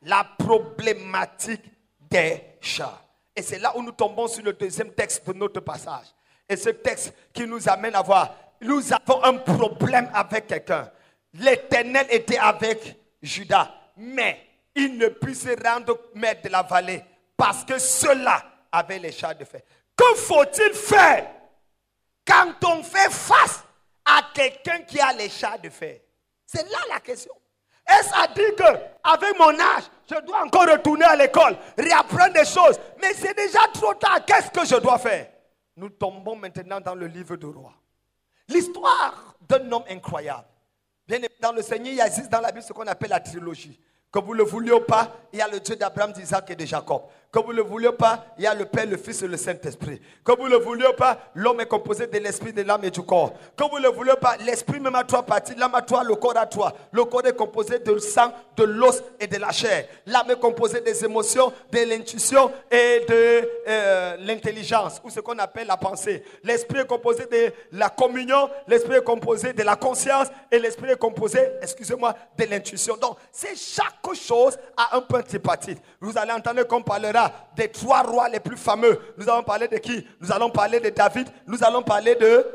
[0.02, 1.64] La problématique
[2.10, 3.04] des chars.
[3.34, 6.06] Et c'est là où nous tombons sur le deuxième texte de notre passage.
[6.48, 10.90] Et ce texte qui nous amène à voir, nous avons un problème avec quelqu'un.
[11.34, 14.47] L'Éternel était avec Judas, mais
[14.78, 17.04] il ne put se rendre maître de la vallée
[17.36, 19.60] parce que ceux-là avaient les chars de fer.
[19.96, 21.28] Que faut-il faire
[22.24, 23.64] quand on fait face
[24.04, 25.98] à quelqu'un qui a les chars de fer?
[26.46, 27.34] C'est là la question.
[27.88, 28.62] Est-ce à dire que,
[29.02, 33.60] avec mon âge, je dois encore retourner à l'école, réapprendre des choses, mais c'est déjà
[33.74, 34.24] trop tard.
[34.26, 35.28] Qu'est-ce que je dois faire?
[35.76, 37.72] Nous tombons maintenant dans le livre de roi.
[38.46, 40.46] L'histoire d'un homme incroyable.
[41.06, 43.80] Bien dans le Seigneur, il existe dans la Bible ce qu'on appelle la trilogie.
[44.10, 46.64] Que vous le vouliez ou pas, il y a le Dieu d'Abraham, d'Isaac et de
[46.64, 47.02] Jacob.
[47.30, 49.36] Que vous le vouliez ou pas, il y a le Père, le Fils et le
[49.36, 50.00] Saint-Esprit.
[50.24, 53.02] Que vous le vouliez ou pas, l'homme est composé de l'esprit, de l'âme et du
[53.02, 53.34] corps.
[53.54, 56.14] Que vous le vouliez ou pas, l'esprit même a trois parties, l'âme a trois, le
[56.14, 56.72] corps a trois.
[56.90, 59.86] Le corps est composé de sang, de l'os et de la chair.
[60.06, 65.66] L'âme est composée des émotions, de l'intuition et de euh, l'intelligence, ou ce qu'on appelle
[65.66, 66.24] la pensée.
[66.42, 70.98] L'esprit est composé de la communion, l'esprit est composé de la conscience et l'esprit est
[70.98, 72.96] composé, excusez-moi, de l'intuition.
[72.96, 75.78] Donc, c'est chaque chose a un point tripartite.
[76.00, 77.17] Vous allez entendre qu'on parlera
[77.56, 78.98] des trois rois les plus fameux.
[79.16, 80.06] Nous allons parler de qui?
[80.20, 82.46] Nous allons parler de David, nous allons parler de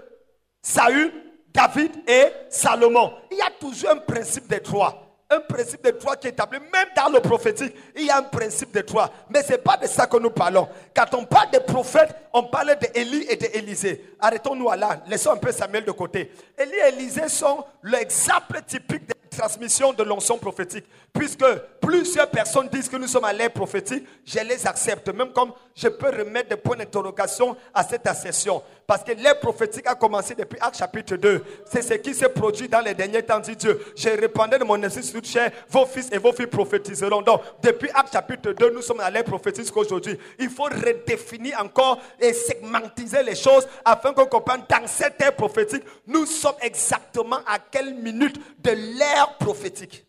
[0.62, 1.12] Saül,
[1.54, 3.14] David et Salomon.
[3.32, 5.00] Il y a toujours un principe des trois.
[5.30, 8.24] Un principe de trois qui est établi, même dans le prophétique, il y a un
[8.24, 9.10] principe de trois.
[9.30, 10.68] Mais ce n'est pas de ça que nous parlons.
[10.96, 14.16] Quand on parle des prophètes, on parle d'Élie et d'Élisée.
[14.20, 16.32] Arrêtons-nous à là, laissons un peu Samuel de côté.
[16.58, 20.86] Élie et Élisée sont l'exemple typique des transmission de l'onction prophétique.
[21.12, 21.46] Puisque
[21.82, 25.10] plusieurs personnes disent que nous sommes à l'ère prophétique, je les accepte.
[25.10, 28.62] Même comme je peux remettre des points d'interrogation à cette assertion.
[28.86, 31.44] Parce que l'ère prophétique a commencé depuis Acte chapitre 2.
[31.72, 33.80] C'est ce qui s'est produit dans les derniers temps, dit Dieu.
[33.96, 37.22] J'ai répandu de mon esprit sur chair, vos fils et vos filles prophétiseront.
[37.22, 40.18] Donc, depuis Acte chapitre 2, nous sommes à l'ère prophétique jusqu'aujourd'hui.
[40.40, 45.84] Il faut redéfinir encore et segmentiser les choses afin qu'on comprenne dans cette ère prophétique,
[46.08, 50.06] nous sommes exactement à quelle minute de l'ère prophétique.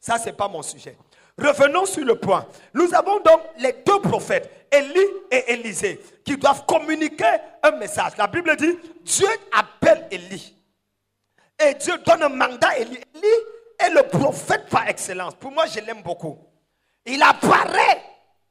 [0.00, 0.96] Ça, ce n'est pas mon sujet.
[1.38, 2.46] Revenons sur le point.
[2.74, 7.30] Nous avons donc les deux prophètes, Élie et Élisée, qui doivent communiquer
[7.62, 8.12] un message.
[8.16, 10.54] La Bible dit, Dieu appelle Élie.
[11.64, 12.98] Et Dieu donne un mandat à Élie.
[13.14, 13.26] Élie
[13.78, 15.34] est le prophète par excellence.
[15.34, 16.38] Pour moi, je l'aime beaucoup.
[17.06, 18.02] Il apparaît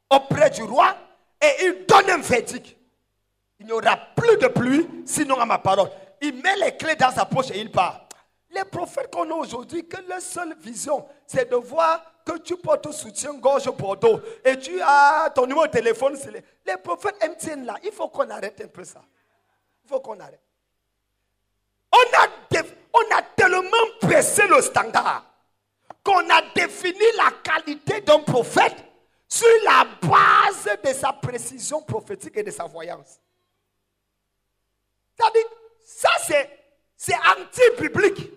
[0.10, 0.96] auprès du roi
[1.42, 2.76] et il donne un verdict.
[3.60, 5.90] Il n'y aura plus de pluie, sinon à ma parole.
[6.22, 8.07] Il met les clés dans sa poche et il part.
[8.52, 12.92] Les prophètes qu'on a aujourd'hui, que leur seule vision, c'est de voir que tu portes
[12.92, 16.18] soutien-gorge Bordeaux et tu as ton numéro de téléphone.
[16.32, 19.02] Les, les prophètes MTN là, il faut qu'on arrête un peu ça.
[19.84, 20.42] Il faut qu'on arrête.
[21.92, 22.62] On a,
[22.94, 25.24] on a tellement pressé le standard
[26.04, 28.76] qu'on a défini la qualité d'un prophète
[29.28, 33.20] sur la base de sa précision prophétique et de sa voyance.
[35.84, 36.50] Ça, c'est,
[36.96, 38.37] c'est anti-biblique.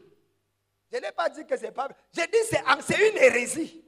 [0.92, 1.88] Je n'ai pas dit que c'est pas.
[2.12, 3.84] J'ai dit c'est, c'est une hérésie.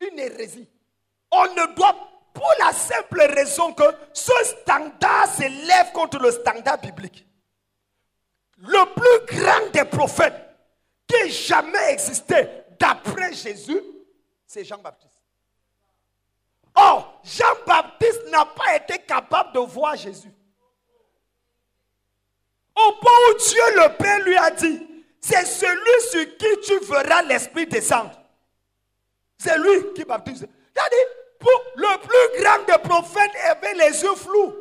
[0.00, 0.68] Une hérésie.
[1.30, 1.96] On ne doit,
[2.32, 7.26] pour la simple raison que ce standard s'élève contre le standard biblique.
[8.58, 10.34] Le plus grand des prophètes
[11.06, 12.48] qui ait jamais existé
[12.78, 13.80] d'après Jésus,
[14.46, 15.22] c'est Jean-Baptiste.
[16.74, 20.32] Or, Jean-Baptiste n'a pas été capable de voir Jésus.
[22.76, 27.22] Au point où Dieu le Père lui a dit, c'est celui sur qui tu verras
[27.22, 28.12] l'Esprit descendre.
[29.38, 30.46] C'est lui qui baptise.
[30.74, 31.06] C'est-à-dire,
[31.76, 34.54] le plus grand des prophètes avait les yeux flous.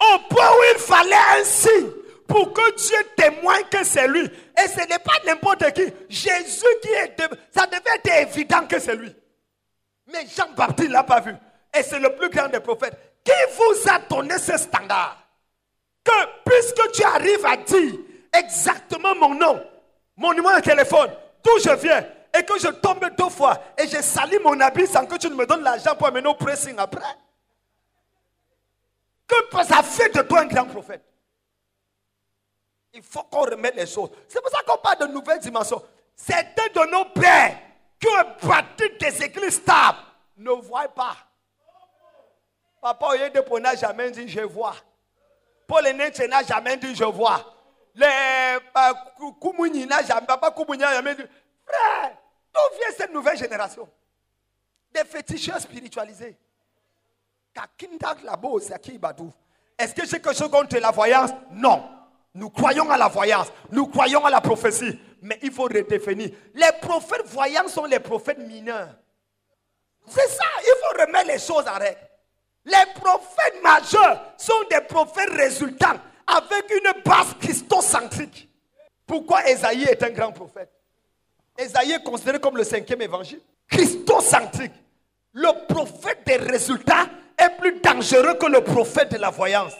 [0.00, 1.90] Au point où il fallait un signe
[2.26, 4.24] pour que Dieu témoigne que c'est lui.
[4.24, 5.84] Et ce n'est pas n'importe qui.
[6.08, 7.16] Jésus qui est...
[7.54, 9.14] Ça devait être évident que c'est lui.
[10.12, 11.34] Mais Jean-Baptiste ne l'a pas vu.
[11.76, 12.96] Et c'est le plus grand des prophètes.
[13.24, 15.23] Qui vous a donné ce standard?
[16.04, 16.12] Que
[16.44, 17.94] puisque tu arrives à dire
[18.32, 19.64] exactement mon nom,
[20.16, 21.10] mon numéro de téléphone,
[21.42, 22.04] d'où je viens,
[22.36, 25.34] et que je tombe deux fois et je salis mon habit sans que tu ne
[25.34, 27.00] me donnes l'argent pour amener au pressing après.
[29.26, 31.02] Que ça fait de toi un grand prophète.
[32.92, 34.10] Il faut qu'on remette les choses.
[34.28, 35.82] C'est pour ça qu'on parle de nouvelles dimensions.
[36.14, 37.58] Certains de nos pères
[37.98, 39.98] qui ont bâti des églises stables
[40.36, 41.16] ne voient pas.
[42.80, 44.74] Papa Oyedepo n'a jamais dit je vois.
[45.66, 47.54] Paul Enenche n'a jamais dit je vois.
[47.94, 48.58] Les euh,
[49.86, 51.22] n'a jamais, dit.
[51.64, 52.16] Frère,
[52.52, 53.88] d'où vient cette nouvelle génération?
[54.92, 56.36] Des féticheurs spiritualisés.
[59.78, 61.30] Est-ce que j'ai quelque chose contre la voyance?
[61.52, 61.88] Non.
[62.34, 63.52] Nous croyons à la voyance.
[63.70, 64.98] Nous croyons à la prophétie.
[65.22, 66.30] Mais il faut redéfinir.
[66.54, 68.94] Les prophètes voyants sont les prophètes mineurs.
[70.06, 70.44] C'est ça.
[70.60, 72.00] Il faut remettre les choses à règle.
[72.64, 78.48] Les prophètes majeurs sont des prophètes résultants avec une base christocentrique.
[79.06, 80.70] Pourquoi Esaïe est un grand prophète?
[81.58, 83.40] Esaïe est considéré comme le cinquième évangile.
[83.68, 84.72] Christocentrique.
[85.32, 89.74] Le prophète des résultats est plus dangereux que le prophète de la voyance.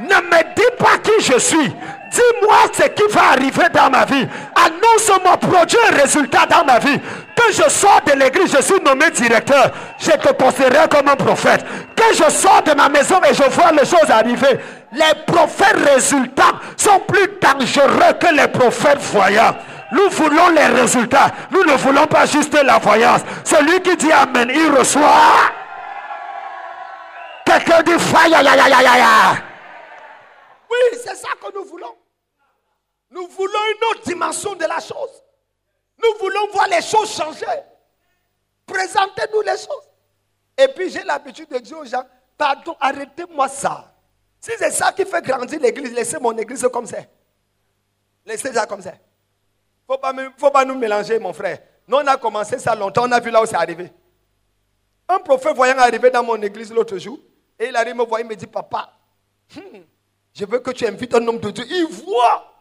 [0.00, 1.74] Ne me dis pas qui je suis.
[2.10, 4.26] Dis-moi ce qui va arriver dans ma vie.
[4.54, 6.98] Annonce-moi, produit un résultat dans ma vie.
[7.34, 9.70] Que je sors de l'église, je suis nommé directeur.
[9.98, 11.64] Je te considérerai comme un prophète.
[11.94, 14.60] Que je sors de ma maison et je vois les choses arriver.
[14.92, 19.56] Les prophètes résultats sont plus dangereux que les prophètes voyants.
[19.92, 21.30] Nous voulons les résultats.
[21.50, 23.22] Nous ne voulons pas juste la voyance.
[23.44, 25.02] Celui qui dit Amen, il reçoit.
[27.44, 29.45] Quelqu'un dit Fire, ya, ya, ya, ya, ya.
[30.70, 31.96] Oui, c'est ça que nous voulons.
[33.10, 35.22] Nous voulons une autre dimension de la chose.
[35.98, 37.46] Nous voulons voir les choses changer.
[38.66, 39.90] Présentez-nous les choses.
[40.58, 42.04] Et puis j'ai l'habitude de dire aux gens,
[42.36, 43.92] pardon, arrêtez-moi ça.
[44.40, 46.98] Si c'est ça qui fait grandir l'église, laissez mon église comme ça.
[48.24, 48.92] Laissez ça comme ça.
[49.88, 51.58] Il ne faut pas nous mélanger, mon frère.
[51.86, 53.92] Nous, on a commencé ça longtemps, on a vu là où c'est arrivé.
[55.08, 57.18] Un prophète voyant arriver dans mon église l'autre jour,
[57.58, 58.92] et il arrive me voir, il me dit, papa,
[59.54, 59.78] hmm,
[60.36, 61.64] je veux que tu invites un homme de Dieu.
[61.66, 62.52] Il voit.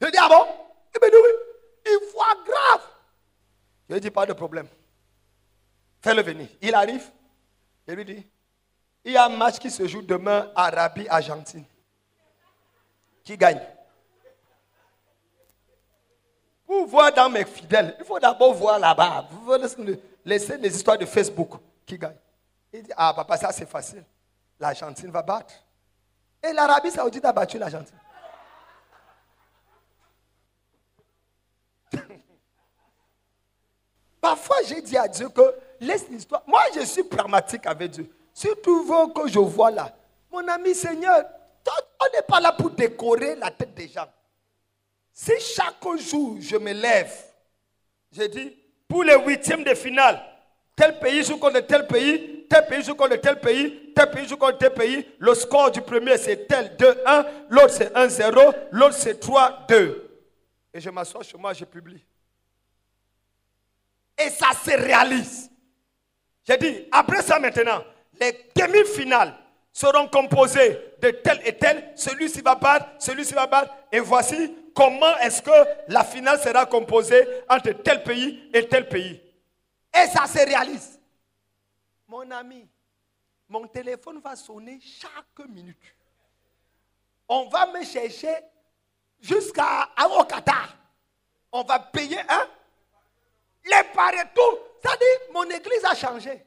[0.00, 0.46] Je dis, ah bon?
[0.94, 1.30] Il me dit, oui.
[1.84, 2.80] Il voit grave.
[3.90, 4.66] Je lui dis, pas de problème.
[6.00, 6.48] Fais-le venir.
[6.62, 7.10] Il arrive.
[7.86, 8.26] Je lui dis,
[9.04, 11.66] il y a un match qui se joue demain Arabie-Argentine.
[13.22, 13.60] qui gagne?
[16.66, 19.28] Pour voir dans mes fidèles, il faut d'abord voir là-bas.
[19.30, 19.52] Vous
[20.24, 22.16] laisser les histoires de Facebook qui gagne?
[22.72, 24.04] Il dit, ah papa, ça c'est facile.
[24.58, 25.54] L'Argentine va battre.
[26.46, 27.96] Et l'Arabie Saoudite a battu l'Argentine.
[34.20, 36.42] Parfois, j'ai dit à Dieu que laisse l'histoire.
[36.46, 38.14] Moi, je suis pragmatique avec Dieu.
[38.42, 39.96] Veux que je vois là,
[40.30, 41.24] mon ami Seigneur,
[41.66, 44.08] on n'est pas là pour décorer la tête des gens.
[45.12, 47.14] Si chaque jour je me lève,
[48.12, 48.54] je dis,
[48.88, 50.20] pour les huitièmes de finale,
[50.74, 54.36] tel pays joue contre tel pays, tel pays joue contre tel pays, tel pays joue
[54.36, 59.20] contre tel pays, le score du premier c'est tel 2-1, l'autre c'est 1-0, l'autre c'est
[59.20, 59.96] 3-2.
[60.72, 62.04] Et je m'assois chez moi, je publie.
[64.16, 65.50] Et ça se réalise.
[66.46, 67.82] J'ai dit, après ça maintenant,
[68.20, 69.34] les demi-finales
[69.72, 71.92] seront composées de tel et tel.
[71.96, 73.74] Celui-ci va battre, celui-ci va battre.
[73.90, 75.50] Et voici comment est-ce que
[75.88, 79.20] la finale sera composée entre tel pays et tel pays.
[79.92, 80.93] Et ça se réalise.
[82.14, 82.64] Mon ami,
[83.48, 85.76] mon téléphone va sonner chaque minute.
[87.28, 88.36] On va me chercher
[89.20, 90.22] jusqu'à au.
[91.50, 92.48] On va payer un.
[93.64, 93.82] Les
[94.32, 94.58] tout.
[94.80, 96.46] Ça dit, mon église a changé.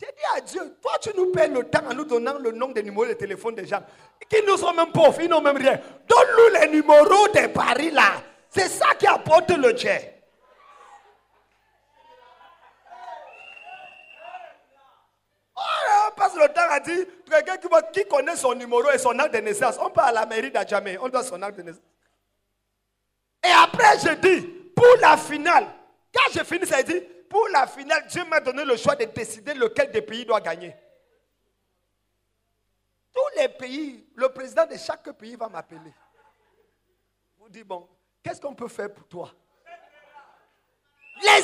[0.00, 2.72] J'ai dit à Dieu, toi tu nous payes le temps en nous donnant le nom
[2.72, 3.84] des numéros de téléphone des gens
[4.28, 5.80] qui nous sont même pauvres, ils n'ont même rien.
[6.08, 8.20] Donne-nous les numéros des paris là.
[8.50, 10.12] C'est ça qui apporte le jet.
[15.54, 17.56] Oh, on passe le temps à dire, quelqu'un
[17.92, 20.98] qui, connaît son numéro et son acte de naissance, on part à la mairie d'Adjamé,
[20.98, 21.82] on doit son acte de naissance.
[23.44, 25.66] Et après, je dis, pour la finale,
[26.14, 29.54] quand je finis, ça dit, pour la finale, Dieu m'a donné le choix de décider
[29.54, 30.74] lequel des pays doit gagner.
[33.12, 35.92] Tous les pays, le président de chaque pays va m'appeler.
[37.38, 37.88] Vous dites, bon,
[38.22, 39.30] qu'est-ce qu'on peut faire pour toi?
[41.22, 41.42] Les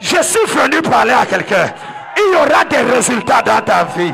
[0.00, 1.72] Je suis venu parler à quelqu'un.
[2.16, 4.12] Il y aura des résultats dans ta vie.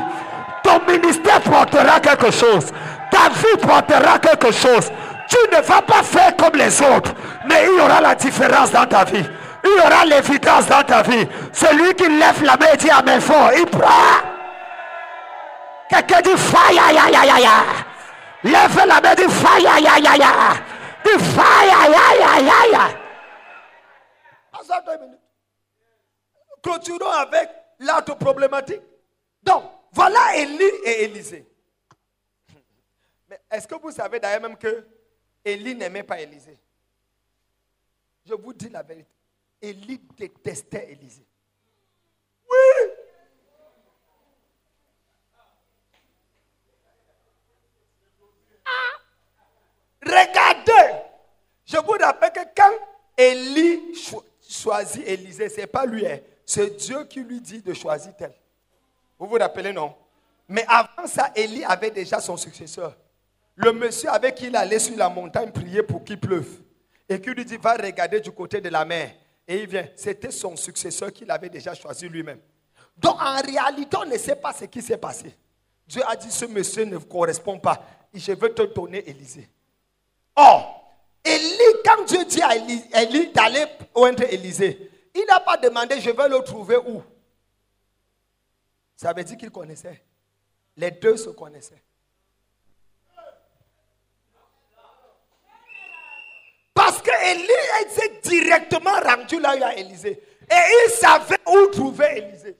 [0.63, 2.71] Ton ministère portera quelque chose.
[3.11, 4.91] Ta vie portera quelque chose.
[5.27, 7.13] Tu ne vas pas faire comme les autres,
[7.49, 9.25] mais il y aura la différence dans ta vie.
[9.63, 11.27] Il y aura l'évidence dans ta vie.
[11.51, 13.89] Celui qui lève la main et dit Amen fort, il prend.
[15.89, 17.49] Quelqu'un dit fire, ya, ya, ya, ya.
[18.43, 20.27] Lève la main, dit fire, ya, ya, ya.
[21.05, 22.85] Ya, ya, ya.
[26.61, 27.49] Clôturons avec
[27.79, 28.81] l'autre problématique.
[29.43, 31.47] Donc, voilà Élie et Élisée.
[33.29, 34.87] Mais est-ce que vous savez d'ailleurs même que
[35.43, 36.59] Élie n'aimait pas Élisée?
[38.25, 39.09] Je vous dis la vérité.
[39.61, 41.25] Élie détestait Élisée.
[42.49, 42.91] Oui.
[48.65, 48.97] Ah.
[50.01, 50.44] Regardez.
[51.65, 52.71] Je vous rappelle que quand
[53.17, 53.95] Élie
[54.47, 56.19] choisit Élisée, ce n'est pas lui, hein.
[56.45, 58.33] c'est Dieu qui lui dit de choisir tel.
[59.17, 59.95] Vous vous rappelez, non?
[60.47, 62.95] Mais avant ça, Élie avait déjà son successeur.
[63.55, 66.61] Le monsieur avec qui il allait sur la montagne prier pour qu'il pleuve.
[67.07, 69.15] Et qui lui dit, va regarder du côté de la mer.
[69.47, 69.87] Et il vient.
[69.95, 72.39] C'était son successeur qu'il avait déjà choisi lui-même.
[72.97, 75.35] Donc en réalité, on ne sait pas ce qui s'est passé.
[75.87, 77.81] Dieu a dit, ce monsieur ne correspond pas.
[78.13, 79.47] Je veux te donner Élisée.
[80.35, 80.84] Or,
[81.25, 86.29] Élie, quand Dieu dit à Élie d'aller poindre Élisée, il n'a pas demandé, je vais
[86.29, 87.01] le trouver où?
[88.95, 90.03] Ça veut dire qu'il connaissait.
[90.77, 91.81] Les deux se connaissaient.
[96.73, 97.47] Parce qu'Élie
[97.81, 100.21] était directement rendu là où il y a Élisée.
[100.51, 102.57] Et il savait où trouver Élisée.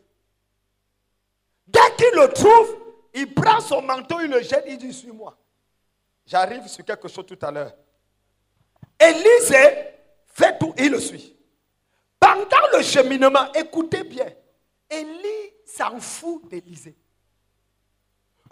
[1.68, 2.78] Dès qu'il le trouve,
[3.14, 5.38] il prend son manteau, il le jette, il dit Suis-moi.
[6.26, 7.74] J'arrive sur quelque chose tout à l'heure.
[9.00, 9.94] Élisée
[10.28, 11.36] fait tout, il le suit.
[12.20, 14.32] Pendant le cheminement, écoutez bien,
[14.90, 16.96] Élie s'en fout d'Élisée.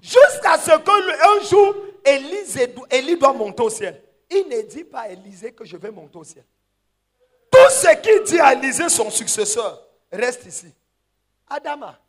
[0.01, 1.75] Jusqu'à ce qu'un jour,
[2.91, 4.03] Élie doit monter au ciel.
[4.29, 6.45] Il ne dit pas à Élisée que je vais monter au ciel.
[7.51, 9.81] Tout ce qu'il dit à Élisée, son successeur,
[10.11, 10.73] reste ici.
[11.47, 11.99] Adama.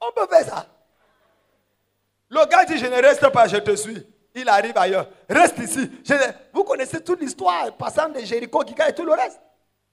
[0.00, 0.66] On peut faire ça.
[2.30, 4.06] Le gars dit, je ne reste pas, je te suis.
[4.34, 5.08] Il arrive ailleurs.
[5.28, 5.90] Reste ici.
[6.52, 9.40] Vous connaissez toute l'histoire, passant de Jéricho, Kika et tout le reste.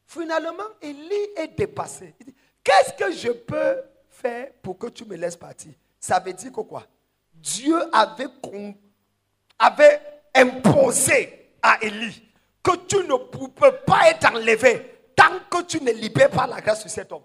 [0.06, 2.16] Finalement, Élie est dépassé.
[2.64, 5.72] Qu'est-ce que je peux faire pour que tu me laisses partir?
[6.00, 6.84] Ça veut dire que quoi?
[7.34, 8.30] Dieu avait,
[10.34, 12.24] imposé à Élie
[12.62, 16.82] que tu ne peux pas être enlevé tant que tu ne libères pas la grâce
[16.82, 17.24] sur cet homme.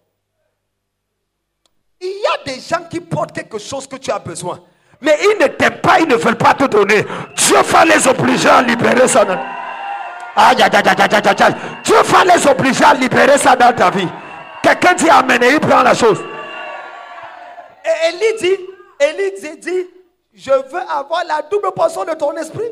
[2.01, 4.65] Il y a des gens qui portent quelque chose que tu as besoin.
[5.01, 7.07] Mais ils ne t'aiment pas, ils ne veulent pas te donner.
[7.37, 9.25] Dieu va les obliger à libérer ça.
[9.25, 9.39] Dans...
[10.37, 11.55] Aïe, aïe, aïe.
[11.85, 14.09] Dieu va les obliger à libérer ça dans ta vie.
[14.63, 16.19] Quelqu'un dit Amen et il prend la chose.
[17.85, 18.57] Et Élie dit,
[19.01, 19.89] Élie dit,
[20.35, 22.71] je veux avoir la double portion de ton esprit.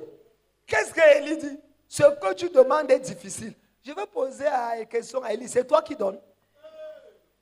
[0.67, 1.59] Qu'est-ce que Élie dit?
[1.89, 3.55] Ce que tu demandes est difficile.
[3.85, 4.45] Je vais poser
[4.79, 5.49] une question à Élie.
[5.49, 6.21] C'est toi qui donnes.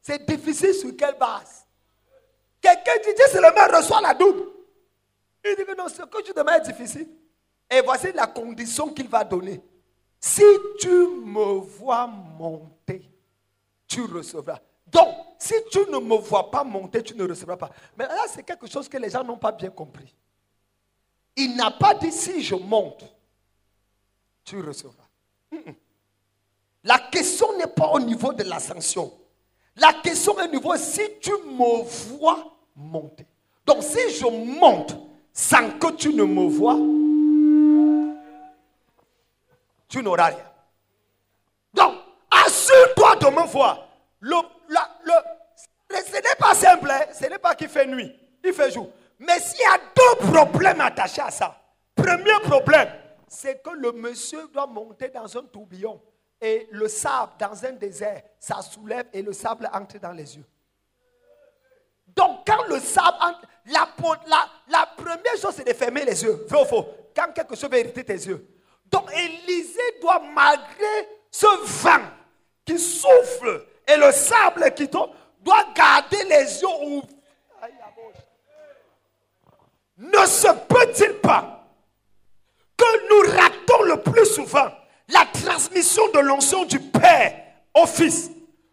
[0.01, 1.67] C'est difficile sur quelle base?
[2.61, 4.43] Quelqu'un dit, seulement reçoit la double.
[5.49, 7.09] Il dit que non, ce que tu demandes est difficile.
[7.71, 9.63] Et voici la condition qu'il va donner.
[10.21, 10.43] Si
[10.79, 13.11] tu me vois monter,
[13.87, 14.59] tu recevras.
[14.87, 17.71] Donc, si tu ne me vois pas monter, tu ne recevras pas.
[17.97, 20.15] Mais là, c'est quelque chose que les gens n'ont pas bien compris.
[21.37, 23.05] Il n'a pas dit si je monte,
[24.45, 25.05] tu recevras.
[26.83, 29.13] La question n'est pas au niveau de l'ascension.
[29.77, 33.27] La question est au niveau si tu me vois monter.
[33.67, 34.97] Donc, si je monte
[35.39, 36.77] sans que tu ne me vois,
[39.87, 40.51] tu n'auras rien.
[41.75, 41.95] Donc,
[42.31, 43.87] assure-toi de me voir.
[44.21, 44.35] Le,
[44.71, 47.03] la- le- ce n'est pas simple, hein.
[47.13, 48.91] ce n'est pas qu'il fait nuit, il fait jour.
[49.19, 51.55] Mais s'il y a deux problèmes attachés à ça.
[51.95, 52.89] Premier problème,
[53.29, 56.01] c'est que le monsieur doit monter dans un tourbillon
[56.41, 60.45] et le sable dans un désert, ça soulève et le sable entre dans les yeux.
[62.17, 66.47] Donc, quand le sable entre, la, première chose, c'est de fermer les yeux.
[66.49, 68.47] Vrai ou faux Quand quelque chose veut irriter tes yeux.
[68.87, 71.47] Donc, Élisée doit, malgré ce
[71.83, 72.05] vent
[72.65, 75.11] qui souffle et le sable qui tombe,
[75.41, 77.11] doit garder les yeux ouverts.
[79.99, 81.65] Ne se peut-il pas
[82.77, 84.69] que nous ratons le plus souvent
[85.09, 87.33] la transmission de l'onction du Père
[87.75, 88.31] au Fils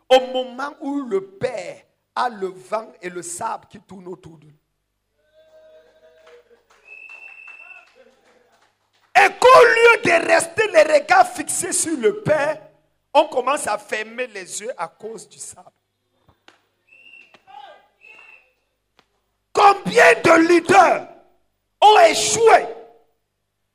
[0.10, 1.78] au moment où le Père
[2.16, 4.63] a le vent et le sable qui tournent autour de lui.
[9.16, 12.60] Et qu'au lieu de rester les regards fixés sur le Père,
[13.14, 15.70] on commence à fermer les yeux à cause du sable.
[19.54, 21.08] Combien de leaders
[21.80, 22.66] ont échoué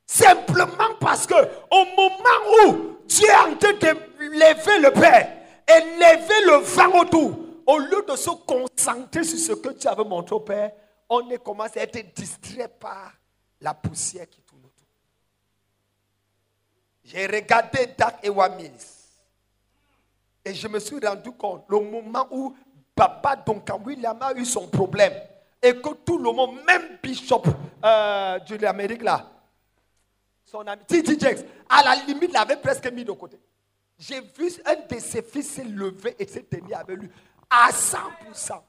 [0.05, 5.37] simplement parce que au moment où Dieu est en train de lever le Père
[5.67, 10.03] et lever le vent autour, au lieu de se concentrer sur ce que tu avais
[10.03, 10.73] montré au Père,
[11.07, 13.13] on est commencé à être distrait par
[13.61, 14.41] la poussière qui.
[17.11, 18.99] J'ai regardé Dak et Mills
[20.45, 22.55] et je me suis rendu compte, le moment où
[22.95, 25.13] Papa Duncan William a eu son problème,
[25.61, 27.43] et que tout le monde, même Bishop
[27.83, 29.29] euh, de l'Amérique là,
[30.45, 31.19] son ami, T.T.
[31.19, 33.39] Jakes, à la limite, l'avait presque mis de côté.
[33.97, 37.09] J'ai vu un de ses fils s'est levé et s'est tenu avec lui
[37.49, 38.61] à 100%.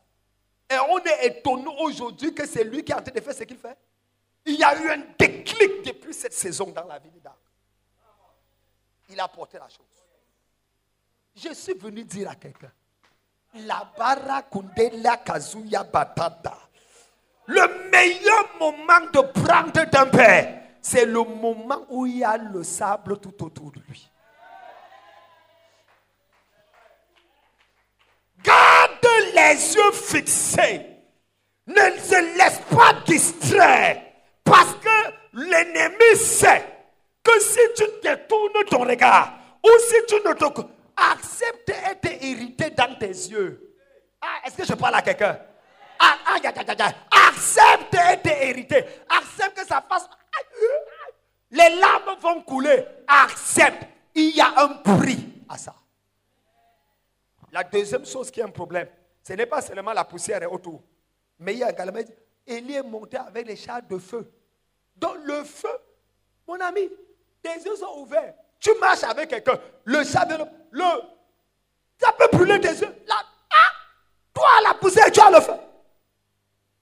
[0.68, 3.44] Et on est étonné aujourd'hui que c'est lui qui est en train de faire ce
[3.44, 3.76] qu'il fait.
[4.44, 7.39] Il y a eu un déclic depuis cette saison dans la vie de Dak.
[9.10, 9.86] Il a porté la chose.
[11.34, 12.70] Je suis venu dire à quelqu'un,
[13.54, 16.56] la bara kundela kazuya batata.
[17.46, 22.62] Le meilleur moment de prendre d'un père, c'est le moment où il y a le
[22.62, 24.08] sable tout autour de lui.
[28.42, 30.86] Garde les yeux fixés.
[31.66, 34.02] Ne se laisse pas distraire.
[34.44, 36.79] Parce que l'ennemi sait
[37.38, 39.32] si tu détournes ton regard,
[39.64, 40.44] ou si tu ne te...
[40.96, 43.74] Accepte d'être irrité dans tes yeux.
[44.20, 45.38] Ah, est-ce que je parle à quelqu'un?
[45.98, 46.52] Ah, ah, ya.
[47.28, 48.84] Accepte d'être irrité.
[49.08, 50.08] Accepte que ça fasse...
[51.50, 52.84] Les larmes vont couler.
[53.06, 53.86] Accepte.
[54.14, 55.74] Il y a un prix à ça.
[57.52, 58.88] La deuxième chose qui est un problème,
[59.22, 60.82] ce n'est pas seulement la poussière et autour.
[61.38, 62.00] Mais il y a également,
[62.46, 64.30] Élie est monté avec les chars de feu.
[64.96, 65.68] Donc le feu,
[66.46, 66.90] mon ami,
[67.42, 68.34] tes yeux sont ouverts.
[68.58, 70.84] Tu marches avec quelqu'un, le de le,
[71.98, 72.94] ça peut brûler tes yeux.
[73.06, 73.16] Là,
[73.50, 73.72] ah,
[74.34, 75.52] toi, la poussière, tu as le feu.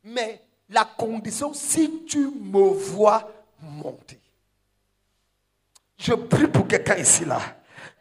[0.04, 3.30] Mais la condition, si tu me vois
[3.60, 4.20] monter,
[5.98, 7.38] je prie pour quelqu'un ici là.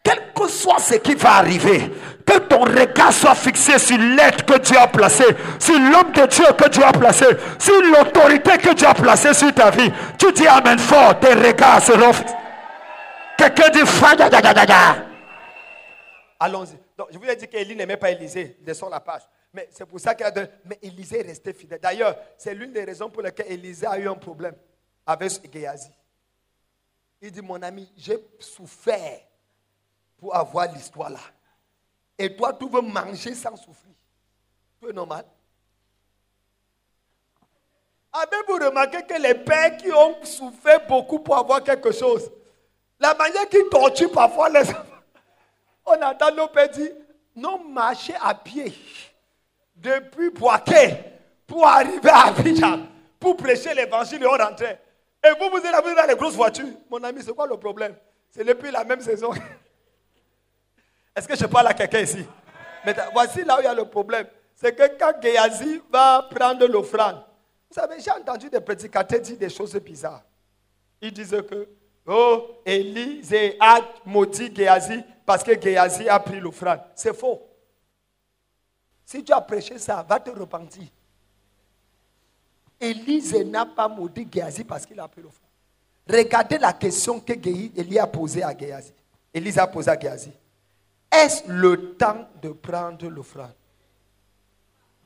[0.04, 1.92] Quel que soit ce qui va arriver,
[2.26, 5.26] que ton regard soit fixé sur l'être que Dieu a placé,
[5.60, 7.26] sur l'homme de Dieu que Dieu a placé,
[7.60, 9.92] sur l'autorité que Dieu a placée sur ta vie.
[10.18, 12.36] Tu dis Amen fort, tes regards seront fixés.
[13.38, 15.06] Quelqu'un dit Fada da da da da.
[16.40, 16.78] Allons-y.
[16.98, 18.58] Donc, je vous ai dit qu'Élie n'aimait pas Élisée.
[18.66, 19.22] Laissons la page.
[19.54, 20.48] Mais c'est pour ça qu'il a donné.
[20.66, 21.80] Mais Élisée est resté fidèle.
[21.80, 24.56] D'ailleurs, c'est l'une des raisons pour lesquelles Élisée a eu un problème
[25.06, 25.90] avec Géasi.
[27.22, 29.20] Il dit Mon ami, j'ai souffert
[30.18, 31.20] pour avoir l'histoire là.
[32.18, 33.94] Et toi, tu veux manger sans souffrir.
[34.82, 35.26] Tu es normal.
[38.14, 42.32] Avez-vous remarqué que les pères qui ont souffert beaucoup pour avoir quelque chose,
[43.00, 44.84] la manière qu'ils torturent parfois les enfants,
[45.86, 46.92] on entend nos dire,
[47.36, 48.74] non, marcher à pied
[49.76, 50.98] depuis Boaké
[51.46, 52.88] pour arriver à Abidjan,
[53.20, 54.82] pour prêcher l'évangile et on rentrait.
[55.24, 56.68] Et vous, vous êtes êtes dans les grosses voitures.
[56.90, 57.96] Mon ami, c'est quoi le problème?
[58.30, 59.32] C'est depuis la même saison.
[61.16, 62.26] Est-ce que je parle à quelqu'un ici?
[62.86, 64.28] Mais voici là où il y a le problème.
[64.56, 67.24] C'est que quand Géasi va prendre l'offrande,
[67.70, 70.24] vous savez, j'ai entendu des prédicateurs dire des choses bizarres.
[71.02, 71.68] Ils disent que,
[72.08, 76.80] oh, Élisée a maudit Géasi parce que Géasi a pris l'offrande.
[76.96, 77.42] C'est faux.
[79.06, 80.84] Si tu as prêché ça, va te repentir.
[82.80, 85.50] Élisée n'a pas maudit Géasi parce qu'il a pris l'offrande.
[86.10, 88.94] Regardez la question que Élie a posée à Géasi.
[89.34, 90.32] Élisée a posé à Géasi.
[91.12, 93.54] Est-ce le temps de prendre l'offrande?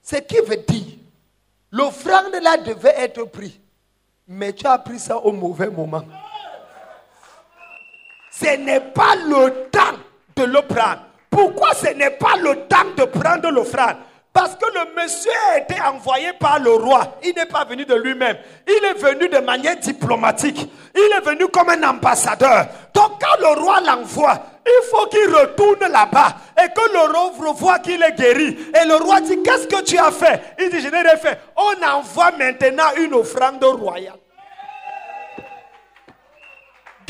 [0.02, 0.98] Ce qui veut dire,
[1.72, 3.60] l'offrande là devait être prise.
[4.28, 6.04] Mais tu as pris ça au mauvais moment.
[8.42, 9.98] Ce n'est pas le temps
[10.36, 11.02] de le prendre.
[11.30, 13.98] Pourquoi ce n'est pas le temps de prendre l'offrande?
[14.34, 17.18] Parce que le monsieur a été envoyé par le roi.
[17.24, 18.38] Il n'est pas venu de lui-même.
[18.66, 20.72] Il est venu de manière diplomatique.
[20.96, 22.66] Il est venu comme un ambassadeur.
[22.94, 27.80] Donc quand le roi l'envoie, il faut qu'il retourne là-bas et que le roi voit
[27.80, 28.58] qu'il est guéri.
[28.82, 30.56] Et le roi dit, qu'est-ce que tu as fait?
[30.60, 31.40] Il dit, je n'ai rien fait.
[31.58, 34.21] On envoie maintenant une offrande royale.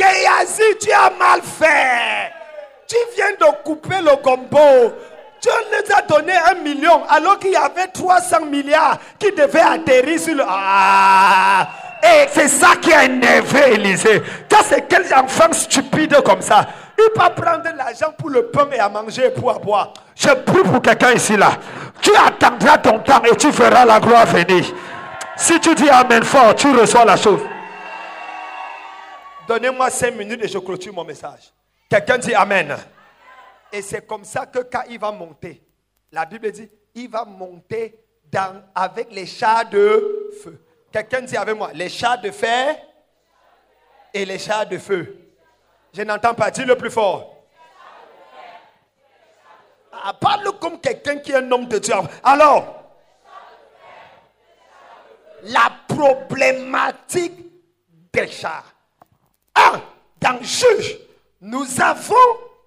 [0.01, 2.31] Géasi, tu as mal fait.
[2.87, 4.93] Tu viens de couper le gombo.
[5.41, 10.19] Dieu nous a donné un million alors qu'il y avait 300 milliards qui devaient atterrir
[10.19, 10.43] sur le...
[10.47, 11.67] Ah
[12.03, 14.21] Et c'est ça qui a énervé Élisée.
[14.49, 16.65] Quand c'est quel enfant stupide comme ça,
[16.97, 19.93] il peut prendre l'argent pour le pain et à manger et pour boire.
[20.15, 21.51] Je prie pour quelqu'un ici là.
[22.01, 24.65] Tu attendras ton temps et tu verras la gloire venir.
[25.35, 27.39] Si tu dis Amen fort, tu reçois la chose.
[29.51, 31.51] Donnez-moi 5 minutes et je clôture mon message.
[31.89, 32.73] Quelqu'un dit Amen.
[33.69, 35.61] Et c'est comme ça que quand il va monter,
[36.09, 37.99] la Bible dit, il va monter
[38.73, 40.57] avec les chars de feu.
[40.89, 42.77] Quelqu'un dit avec moi, les chars de fer
[44.13, 45.17] et les chars de feu.
[45.93, 47.35] Je n'entends pas, dis le plus fort.
[49.91, 51.93] Ah, parle comme quelqu'un qui est un homme de Dieu.
[52.23, 52.85] Alors,
[55.43, 57.33] la problématique
[58.13, 58.70] des chars.
[59.55, 59.81] Un,
[60.19, 60.97] dans Juge,
[61.41, 62.15] nous avons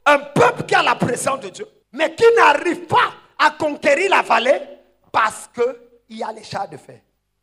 [0.05, 4.23] un peuple qui a la présence de Dieu, mais qui n'arrive pas à conquérir la
[4.23, 4.61] vallée
[5.11, 7.01] parce qu'il y a les chars de fer.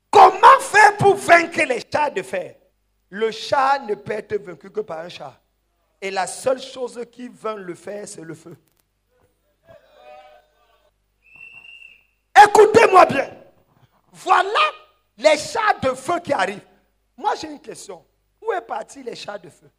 [0.09, 2.55] Comment faire pour vaincre les chars de fer?
[3.09, 5.39] Le chat ne peut être vaincu que par un chat.
[6.01, 8.57] Et la seule chose qui vainc le fer, c'est le feu.
[12.43, 13.29] Écoutez-moi bien.
[14.11, 14.59] Voilà
[15.17, 16.65] les chars de feu qui arrivent.
[17.15, 18.03] Moi, j'ai une question.
[18.51, 19.69] Est parti les chars de feu?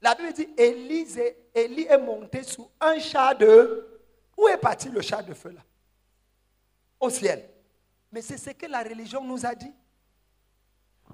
[0.00, 4.00] La Bible dit Élie est monté sous un char de.
[4.36, 5.60] Où est parti le char de feu là?
[6.98, 7.48] Au ciel.
[8.10, 9.72] Mais c'est ce que la religion nous a dit.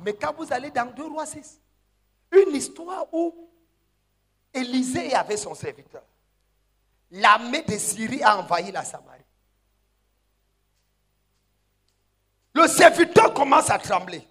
[0.00, 1.60] Mais quand vous allez dans 2 rois 6,
[2.32, 3.48] une histoire où
[4.52, 6.02] Élisée avait son serviteur.
[7.10, 9.20] L'armée de Syrie a envahi la Samarie.
[12.54, 14.26] Le serviteur commence à trembler.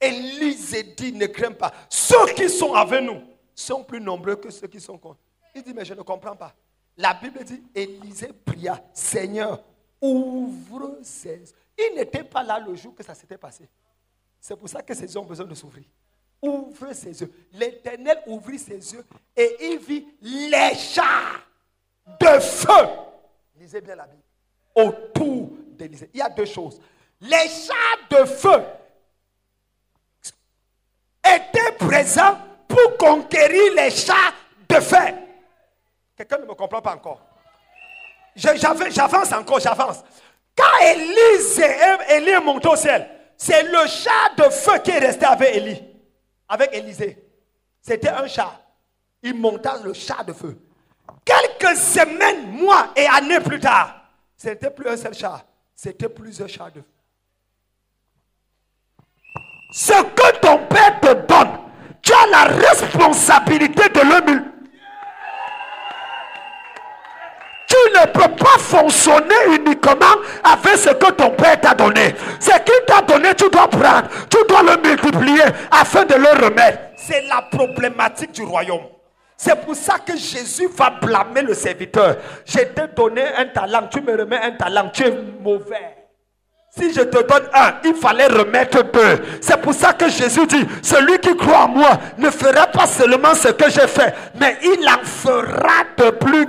[0.00, 1.72] Élisée dit, ne crains pas.
[1.88, 3.22] Ceux qui sont avec nous,
[3.54, 5.20] sont plus nombreux que ceux qui sont contre.
[5.54, 6.54] Il dit, mais je ne comprends pas.
[6.96, 9.62] La Bible dit, Élisée pria, Seigneur,
[10.00, 11.46] ouvre ses yeux.
[11.78, 13.68] Il n'était pas là le jour que ça s'était passé.
[14.40, 15.84] C'est pour ça que ces yeux ont besoin de s'ouvrir.
[16.42, 17.30] Ouvre ses yeux.
[17.52, 19.04] L'Éternel ouvrit ses yeux
[19.36, 21.46] et il vit les chars
[22.18, 22.88] de feu.
[23.56, 24.22] Lisez bien la Bible.
[24.74, 26.10] Autour d'Élisée.
[26.14, 26.80] Il y a deux choses.
[27.20, 28.62] Les chars de feu
[31.80, 34.34] présents pour conquérir les chats
[34.68, 35.14] de fer.
[36.16, 37.22] Quelqu'un ne me comprend pas encore.
[38.36, 40.04] J'avance encore, j'avance.
[40.56, 45.56] Quand Élie est monté au ciel, c'est le chat de feu qui est resté avec
[45.56, 45.82] Élie,
[46.48, 47.26] avec Élisée.
[47.80, 48.60] C'était un chat.
[49.22, 50.58] Il monta le chat de feu.
[51.24, 53.96] Quelques semaines, mois et années plus tard,
[54.36, 56.86] ce n'était plus un seul chat, c'était plusieurs chats de feu.
[59.72, 61.49] Ce que ton père te donne,
[62.10, 64.42] tu as la responsabilité de le
[67.68, 72.14] Tu ne peux pas fonctionner uniquement avec ce que ton père t'a donné.
[72.40, 74.08] Ce qu'il t'a donné, tu dois prendre.
[74.28, 76.78] Tu dois le multiplier afin de le remettre.
[76.96, 78.88] C'est la problématique du royaume.
[79.36, 82.16] C'est pour ça que Jésus va blâmer le serviteur.
[82.44, 85.99] Je t'ai donné un talent, tu me remets un talent, tu es mauvais.
[86.70, 89.40] Si je te donne un, il fallait remettre deux.
[89.40, 93.34] C'est pour ça que Jésus dit, celui qui croit en moi ne fera pas seulement
[93.34, 96.46] ce que j'ai fait, mais il en fera de plus.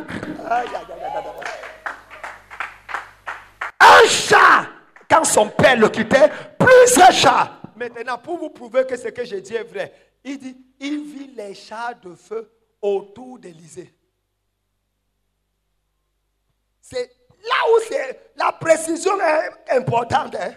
[3.80, 4.67] Un chat,
[5.09, 7.51] quand son père le quittait, plus un chat.
[7.76, 9.91] Maintenant, pour vous prouver que ce que j'ai dit est vrai,
[10.24, 12.47] il dit, il vit les chats de feu
[12.80, 13.91] autour d'Élysée.
[16.80, 17.09] C'est
[17.43, 20.35] là où c'est la précision est importante.
[20.35, 20.53] hein.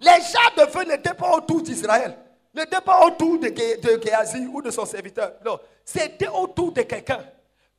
[0.00, 2.16] Les chats de feu n'étaient pas autour d'Israël,
[2.54, 5.32] n'étaient pas autour de, de ou de son serviteur.
[5.44, 7.24] Non, c'était autour de quelqu'un.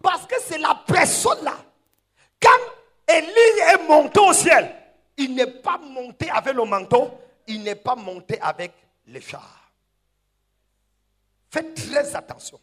[0.02, 1.56] Parce que c'est la personne là.
[2.42, 4.70] Quand Élie est monté au ciel,
[5.18, 7.10] il n'est pas monté avec le manteau,
[7.48, 8.72] il n'est pas monté avec
[9.08, 9.72] les chars.
[11.52, 12.60] Faites très attention.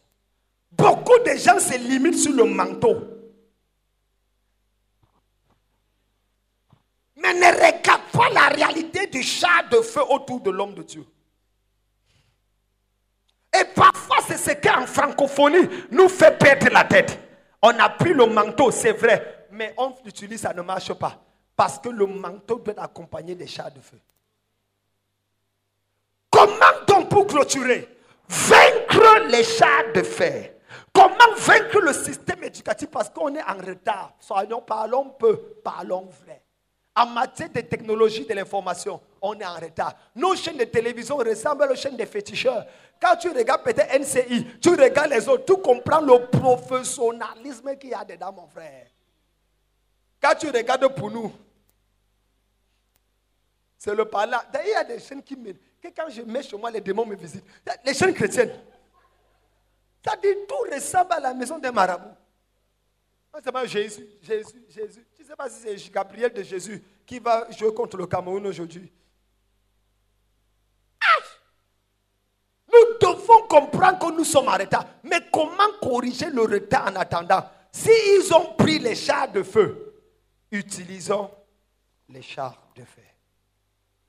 [0.71, 3.16] Beaucoup de gens se limitent sur le manteau.
[7.35, 11.05] Ne regarde pas la réalité du char de feu autour de l'homme de Dieu.
[13.53, 17.19] Et parfois, c'est ce qui en francophonie nous fait perdre la tête.
[17.61, 21.19] On a pris le manteau, c'est vrai, mais on l'utilise, ça ne marche pas.
[21.55, 23.99] Parce que le manteau doit être accompagné des chars de feu.
[26.29, 27.87] Comment donc pour clôturer?
[28.29, 30.53] Vaincre les chars de fer.
[30.93, 32.89] Comment vaincre le système éducatif?
[32.89, 34.13] Parce qu'on est en retard.
[34.19, 36.43] Soyons, parlons peu, parlons vrai.
[36.97, 39.93] En matière de technologie de l'information, on est en retard.
[40.15, 42.65] Nos chaînes de télévision ressemblent aux chaînes des féticheurs.
[42.99, 47.93] Quand tu regardes peut-être NCI, tu regardes les autres, tu comprends le professionnalisme qu'il y
[47.93, 48.87] a dedans, mon frère.
[50.19, 51.31] Quand tu regardes pour nous,
[53.77, 54.39] c'est le parlant.
[54.51, 55.53] D'ailleurs, il y a des chaînes qui me.
[55.53, 57.45] Que quand je mets chez moi, les démons me visitent.
[57.85, 58.59] Les chaînes chrétiennes.
[60.03, 62.15] Ça dit tout ressemble à la maison des marabouts.
[63.43, 65.06] C'est pas Jésus, Jésus, Jésus.
[65.27, 68.89] Ne sais pas si c'est Gabriel de Jésus qui va jouer contre le Cameroun aujourd'hui.
[72.71, 74.85] Nous devons comprendre que nous sommes en retard.
[75.03, 77.43] Mais comment corriger le retard en attendant?
[77.73, 80.01] S'ils ont pris les chars de feu,
[80.49, 81.29] utilisons
[82.07, 83.03] les chars de fer.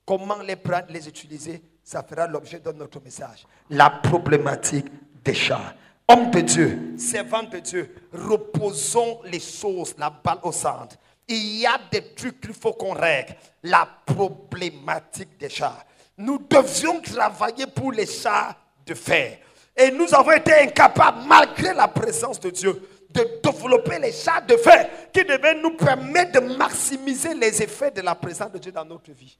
[0.05, 3.45] Comment les prendre, les utiliser, ça fera l'objet de notre message.
[3.69, 4.87] La problématique
[5.21, 5.73] des chars.
[6.07, 10.95] Homme de Dieu, servant de Dieu, reposons les choses, la balle au centre.
[11.29, 13.35] Il y a des trucs qu'il faut qu'on règle.
[13.63, 15.85] La problématique des chars.
[16.17, 18.55] Nous devions travailler pour les chars
[18.85, 19.39] de fer.
[19.77, 24.57] Et nous avons été incapables, malgré la présence de Dieu, de développer les chars de
[24.57, 28.83] fer qui devaient nous permettre de maximiser les effets de la présence de Dieu dans
[28.83, 29.37] notre vie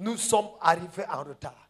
[0.00, 1.68] nous sommes arrivés en retard.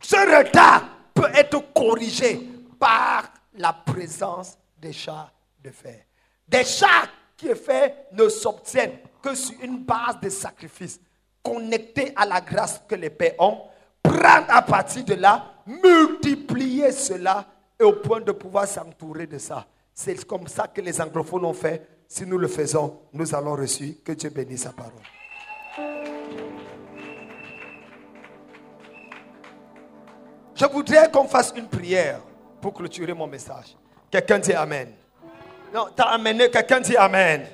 [0.00, 0.84] Ce retard
[1.14, 3.24] peut être corrigé par
[3.54, 5.32] la présence des chars
[5.62, 6.04] de fer.
[6.46, 7.08] Des chars
[7.42, 11.00] qui de fer ne s'obtiennent que sur une base de sacrifice
[11.42, 13.62] connectés à la grâce que les pères ont.
[14.02, 17.46] Prendre à partir de là, multiplier cela
[17.78, 19.66] et au point de pouvoir s'entourer de ça.
[19.94, 21.86] C'est comme ça que les anglophones ont fait.
[22.08, 23.98] Si nous le faisons, nous allons reçu.
[24.04, 24.92] Que Dieu bénisse sa parole.
[30.54, 32.20] Je voudrais qu'on fasse une prière
[32.60, 33.76] pour clôturer mon message.
[34.10, 34.92] Quelqu'un dit Amen.
[35.72, 37.46] Non, t'as amené, quelqu'un dit Amen.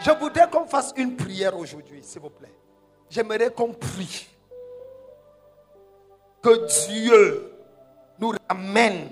[0.00, 2.54] Je voudrais qu'on fasse une prière aujourd'hui, s'il vous plaît.
[3.10, 4.28] J'aimerais qu'on prie.
[6.42, 7.52] Que Dieu
[8.18, 9.10] nous ramène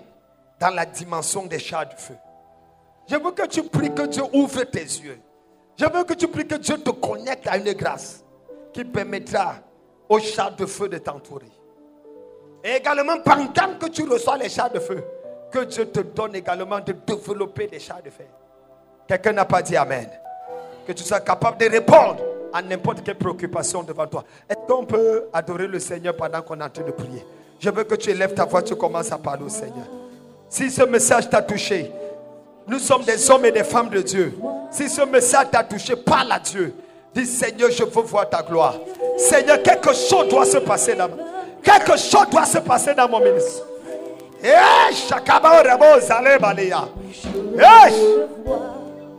[0.58, 2.16] dans la dimension des chats du feu.
[3.06, 5.20] Je veux que tu pries que Dieu ouvre tes yeux.
[5.76, 8.24] Je veux que tu pries que Dieu te connecte à une grâce
[8.72, 9.56] qui permettra
[10.08, 11.50] aux chats de feu de t'entourer.
[12.64, 15.04] Et également, pendant que tu reçois les chats de feu,
[15.50, 18.26] que Dieu te donne également de développer des chats de fer.
[19.06, 20.08] Quelqu'un n'a pas dit Amen.
[20.86, 22.18] Que tu sois capable de répondre
[22.52, 24.24] à n'importe quelle préoccupation devant toi.
[24.48, 27.24] Est-ce qu'on peut adorer le Seigneur pendant qu'on est en train de prier?
[27.58, 29.86] Je veux que tu élèves ta voix, tu commences à parler au Seigneur.
[30.48, 31.90] Si ce message t'a touché,
[32.66, 34.38] nous sommes des hommes et des femmes de Dieu.
[34.70, 36.74] Si ce message t'a touché, parle à Dieu.
[37.14, 38.76] Dis Seigneur, je veux voir ta gloire.
[39.16, 41.08] Seigneur, quelque chose doit se passer là
[41.62, 43.64] Quelque chose doit se passer dans mon ministère.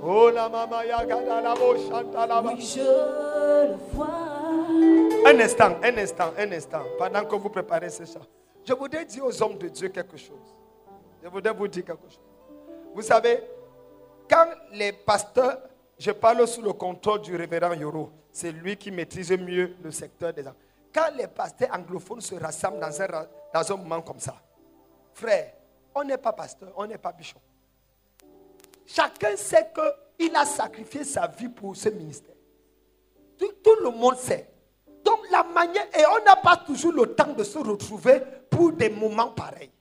[0.02, 1.56] Oh la la la.
[5.26, 6.84] Un instant, un instant, un instant.
[6.98, 8.22] Pendant que vous préparez ce chant,
[8.66, 10.56] je voudrais dire aux hommes de Dieu quelque chose.
[11.22, 12.22] Je voudrais vous dire quelque chose.
[12.96, 13.44] Vous savez,
[14.30, 15.58] quand les pasteurs,
[15.98, 20.34] je parle sous le contrôle du révérend Yoro, c'est lui qui maîtrise mieux le secteur
[20.34, 20.56] des enfants.
[20.94, 23.08] Quand les pasteurs anglophones se rassemblent dans un,
[23.54, 24.36] dans un moment comme ça,
[25.20, 25.54] frère,
[25.94, 27.40] on n'est pas pasteur, on n'est pas bishop.
[28.86, 29.72] Chacun sait
[30.18, 32.36] qu'il a sacrifié sa vie pour ce ministère.
[33.38, 34.50] Tout, tout le monde sait.
[35.04, 38.90] Donc la manière, et on n'a pas toujours le temps de se retrouver pour des
[38.90, 39.72] moments pareils.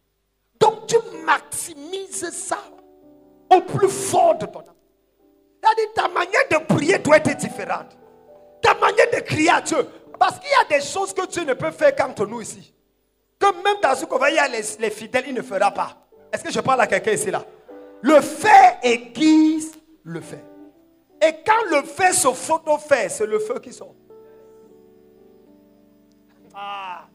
[0.61, 2.59] Donc tu maximises ça
[3.51, 4.74] au plus fort de ton âme.
[5.62, 7.97] C'est-à-dire ta manière de prier doit être différente.
[8.62, 9.86] Ta manière de crier à Dieu.
[10.18, 12.74] Parce qu'il y a des choses que Dieu ne peut faire qu'entre nous ici.
[13.39, 15.97] Que même dans ce qu'on y a les, les fidèles, il ne fera pas.
[16.32, 17.45] Est-ce que je parle à quelqu'un ici là?
[18.03, 19.72] Le fait aiguise
[20.05, 20.45] le fait.
[21.20, 23.95] Et quand le feu se photo fait, c'est le feu qui sort.
[26.55, 27.07] Ah.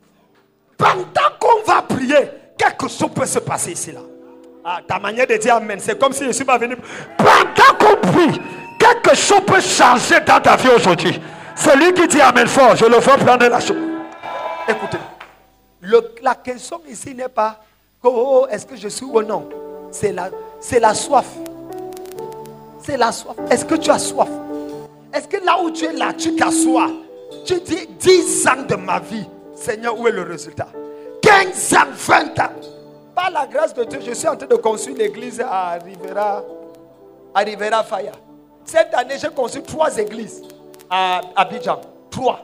[0.78, 4.02] Pendant qu'on va prier, quelque chose peut se passer ici là.
[4.66, 6.76] Ah, ta manière de dire Amen, c'est comme si je suis pas venu.
[7.18, 8.40] Pendant qu'on prie,
[8.80, 11.20] quelque chose peut changer dans ta vie aujourd'hui.
[11.56, 13.78] Celui qui dit Amen fort, je le vois prendre la chose.
[14.68, 14.98] Écoutez,
[16.22, 17.60] la question ici n'est pas
[18.04, 19.50] oh, est-ce que je suis ou non?
[19.92, 21.28] C'est la, soif.
[22.82, 23.36] C'est la soif.
[23.50, 24.30] Est-ce que tu as soif?
[25.14, 26.90] Est-ce que là où tu es là, tu t'assois?
[27.46, 29.28] Tu dis 10 ans de ma vie.
[29.56, 30.68] Seigneur, où est le résultat?
[31.22, 32.50] 15 ans, 20 ans.
[33.16, 36.44] Par la grâce de Dieu, je suis en train de construire l'église à Rivera,
[37.36, 38.14] à Faya.
[38.66, 40.42] Cette année, j'ai construit trois églises
[40.90, 41.80] à Abidjan.
[42.10, 42.40] Trois.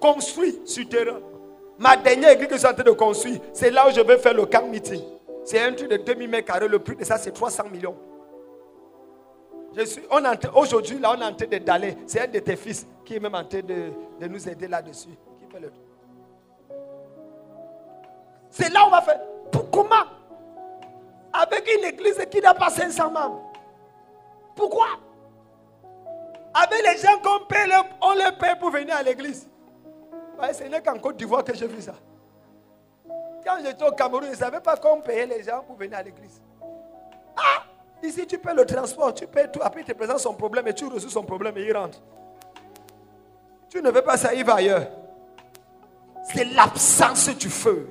[0.00, 1.18] Construit sur terrain.
[1.80, 4.18] Ma dernière église que je suis en train de construire, c'est là où je vais
[4.18, 5.00] faire le camp meeting.
[5.46, 6.68] C'est un truc de 2000 mètres carrés.
[6.68, 7.96] Le prix de ça, c'est 300 millions.
[9.74, 10.02] Je suis,
[10.54, 11.96] aujourd'hui, là, on est en train de d'aller.
[12.06, 13.92] C'est un de tes fils qui est même en train de,
[14.28, 15.08] nous aider là-dessus.
[18.50, 19.20] C'est là où on va faire.
[19.50, 20.04] Pour comment?
[21.32, 23.52] Avec une église qui n'a pas 500 membres.
[24.54, 24.86] Pourquoi?
[26.52, 29.49] Avec les gens qu'on paye, le- on les paye pour venir à l'église.
[30.40, 31.94] Ouais, ce n'est qu'en Côte d'Ivoire que j'ai vu ça.
[33.44, 36.02] Quand j'étais au Cameroun, je ne savais pas qu'on payait les gens pour venir à
[36.02, 36.40] l'église.
[37.36, 37.64] Ah
[38.02, 39.60] Ici, tu payes le transport, tu payes tout.
[39.62, 42.00] Après, il te présente son problème et tu reçois son problème et il rentre.
[43.68, 44.86] Tu ne veux pas ça, il va ailleurs.
[46.32, 47.88] C'est l'absence du feu.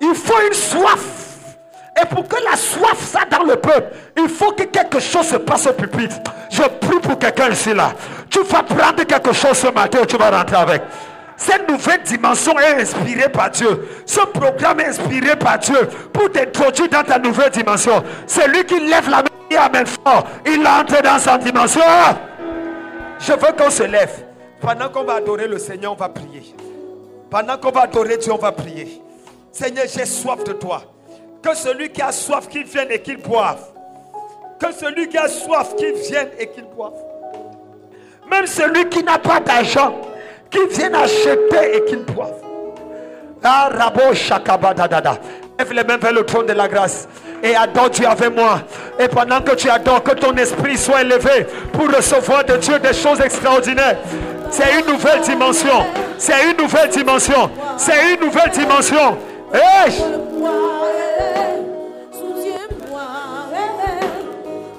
[0.00, 1.56] Il faut une soif.
[2.00, 5.36] Et pour que la soif soit dans le peuple, il faut que quelque chose se
[5.36, 6.16] passe au pupitre.
[6.50, 7.92] Je prie pour quelqu'un ici là.
[8.30, 10.82] Tu vas prendre quelque chose ce matin et tu vas rentrer avec.
[11.36, 13.88] Cette nouvelle dimension est inspirée par Dieu.
[14.06, 18.02] Ce programme est inspiré par Dieu pour t'introduire dans ta nouvelle dimension.
[18.26, 21.80] Celui qui lève la main et amène fort, il entre dans sa dimension.
[23.18, 24.24] Je veux qu'on se lève.
[24.60, 26.54] Pendant qu'on va adorer le Seigneur, on va prier.
[27.30, 29.02] Pendant qu'on va adorer Dieu, on va prier.
[29.50, 30.82] Seigneur, j'ai soif de toi.
[31.42, 33.60] Que celui qui a soif, qu'il vienne et qu'il boive.
[34.60, 36.94] Que celui qui a soif, qu'il vienne et qu'il boive.
[38.30, 40.00] Même celui qui n'a pas d'argent,
[40.52, 42.34] qu'il vienne acheter et qu'il boive.
[43.42, 45.18] Ah, Rabo Shakabadadada.
[45.58, 47.08] Lève les mains vers le trône de la grâce
[47.42, 48.60] et adore Dieu avec moi.
[48.98, 52.92] Et pendant que tu adores, que ton esprit soit élevé pour recevoir de Dieu des
[52.92, 53.96] choses extraordinaires.
[54.50, 55.86] C'est une nouvelle dimension.
[56.18, 57.50] C'est une nouvelle dimension.
[57.76, 59.18] C'est une nouvelle dimension.
[59.52, 59.90] Hey!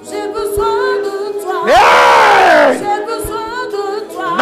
[0.04, 1.64] J'ai besoin de toi.
[2.72, 4.38] J'ai besoin de toi.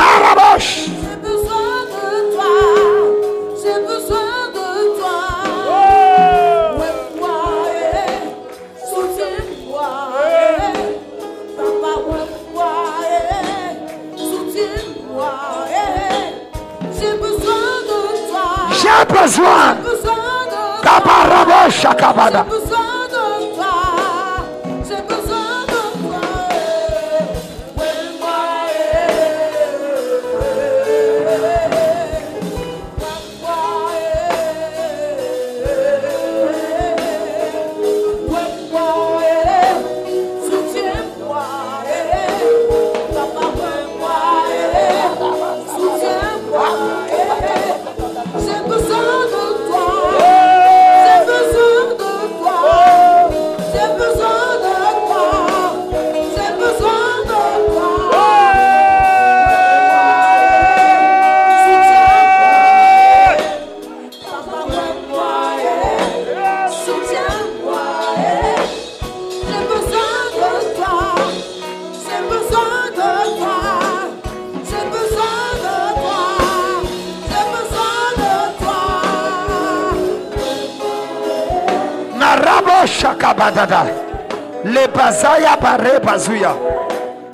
[19.06, 19.76] Besoin.
[19.76, 20.14] J'ai besoin
[20.45, 20.82] de toi.
[20.84, 22.45] Kabarabosh Shakabada.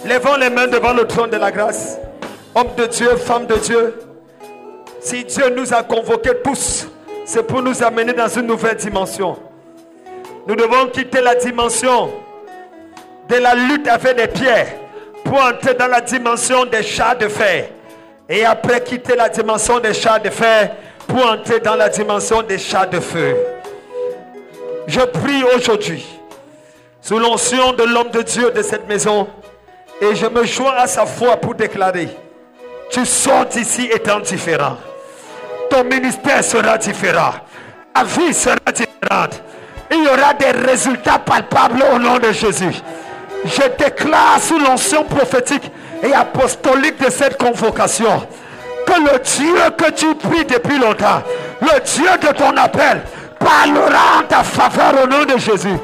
[0.06, 1.98] Levons les mains devant le trône de la grâce.
[2.56, 4.00] Homme de Dieu, femme de Dieu.
[5.00, 6.88] Si Dieu nous a convoqués tous,
[7.26, 9.38] c'est pour nous amener dans une nouvelle dimension.
[10.48, 12.10] Nous devons quitter la dimension
[13.30, 14.68] de la lutte avec les pierres
[15.24, 17.70] pour entrer dans la dimension des chats de fer.
[18.30, 20.72] Et après quitter la dimension des chats de fer
[21.08, 23.36] pour entrer dans la dimension des chats de feu.
[24.88, 26.06] Je prie aujourd'hui
[27.02, 29.28] sous l'onction de l'homme de Dieu de cette maison
[30.00, 32.08] et je me joins à sa foi pour déclarer,
[32.90, 34.78] tu sors d'ici étant différent.
[35.70, 37.34] Ton ministère sera différent.
[37.94, 39.44] Ta vie sera différente.
[39.92, 42.82] Il y aura des résultats palpables au nom de Jésus.
[43.44, 45.70] Je déclare sous l'onction prophétique
[46.02, 48.26] et apostolique de cette convocation
[48.86, 51.22] que le Dieu que tu pries depuis longtemps,
[51.62, 53.02] le Dieu de ton appel,
[53.40, 55.78] parlera en ta faveur au nom de Jésus.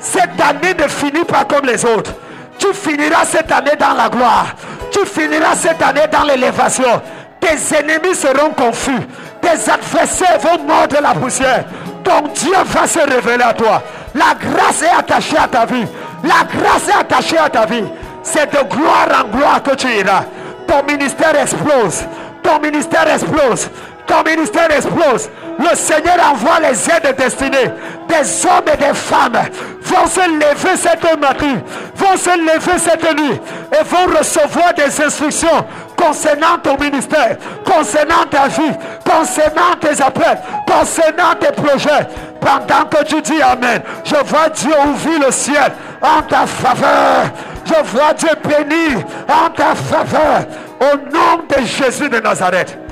[0.00, 2.12] Cette année ne finit pas comme les autres.
[2.58, 4.46] Tu finiras cette année dans la gloire.
[4.90, 7.00] Tu finiras cette année dans l'élévation.
[7.40, 9.00] Tes ennemis seront confus.
[9.40, 11.64] Tes adversaires vont mordre la poussière.
[12.02, 13.82] Ton Dieu va se révéler à toi.
[14.14, 15.86] La grâce est attachée à ta vie.
[16.24, 17.84] La grâce est attachée à ta vie.
[18.22, 20.24] C'est de gloire en gloire que tu iras.
[20.66, 22.04] Ton ministère explose.
[22.42, 23.70] Ton ministère explose.
[24.08, 25.28] Ton ministère explose.
[25.58, 27.70] Le Seigneur envoie les aides destinées.
[28.08, 29.38] Des hommes et des femmes
[29.82, 31.60] vont se lever cette matin,
[31.94, 33.38] vont se lever cette nuit
[33.70, 38.72] et vont recevoir des instructions concernant ton ministère, concernant ta vie,
[39.04, 42.08] concernant tes appels, concernant tes projets.
[42.40, 47.26] Pendant que tu dis Amen, je vois Dieu ouvrir le ciel en ta faveur.
[47.66, 50.46] Je vois Dieu bénir en ta faveur.
[50.80, 52.87] Au nom de Jésus de Nazareth.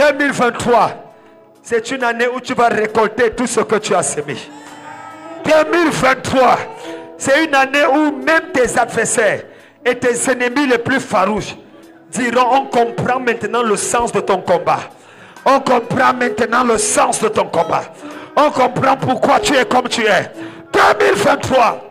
[0.00, 0.92] 2023,
[1.62, 4.34] c'est une année où tu vas récolter tout ce que tu as semé.
[5.44, 6.58] 2023,
[7.18, 9.42] c'est une année où même tes adversaires
[9.84, 11.54] et tes ennemis les plus farouches
[12.10, 14.80] diront on comprend maintenant le sens de ton combat.
[15.44, 17.82] On comprend maintenant le sens de ton combat.
[18.36, 20.32] On comprend pourquoi tu es comme tu es.
[20.72, 21.90] 2023,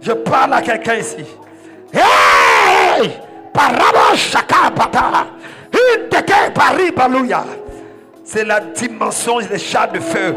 [0.00, 1.24] je parle à quelqu'un ici.
[1.92, 3.10] Hey!
[3.52, 4.14] Parabo
[8.24, 10.34] C'est la dimension des chats de feu.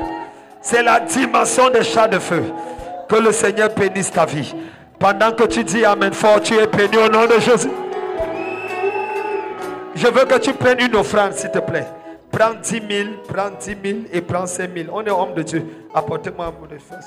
[0.61, 2.43] C'est la dimension des chats de feu.
[3.07, 4.53] Que le Seigneur bénisse ta vie.
[4.97, 7.69] Pendant que tu dis Amen fort, tu es béni au nom de Jésus.
[9.95, 11.85] Je veux que tu prennes une offrande, s'il te plaît.
[12.31, 14.89] Prends 10 000, prends 10 000 et prends 5 000.
[14.91, 15.63] On est homme de Dieu.
[15.93, 17.03] Apportez-moi mon offrande.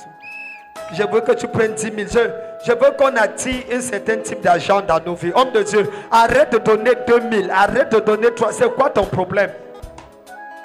[0.92, 1.94] Je veux que tu prennes 10 000.
[1.98, 5.32] Je, je veux qu'on attire un certain type d'argent dans nos vies.
[5.34, 7.48] Homme de Dieu, arrête de donner 2 000.
[7.52, 9.50] Arrête de donner 3 C'est quoi ton problème?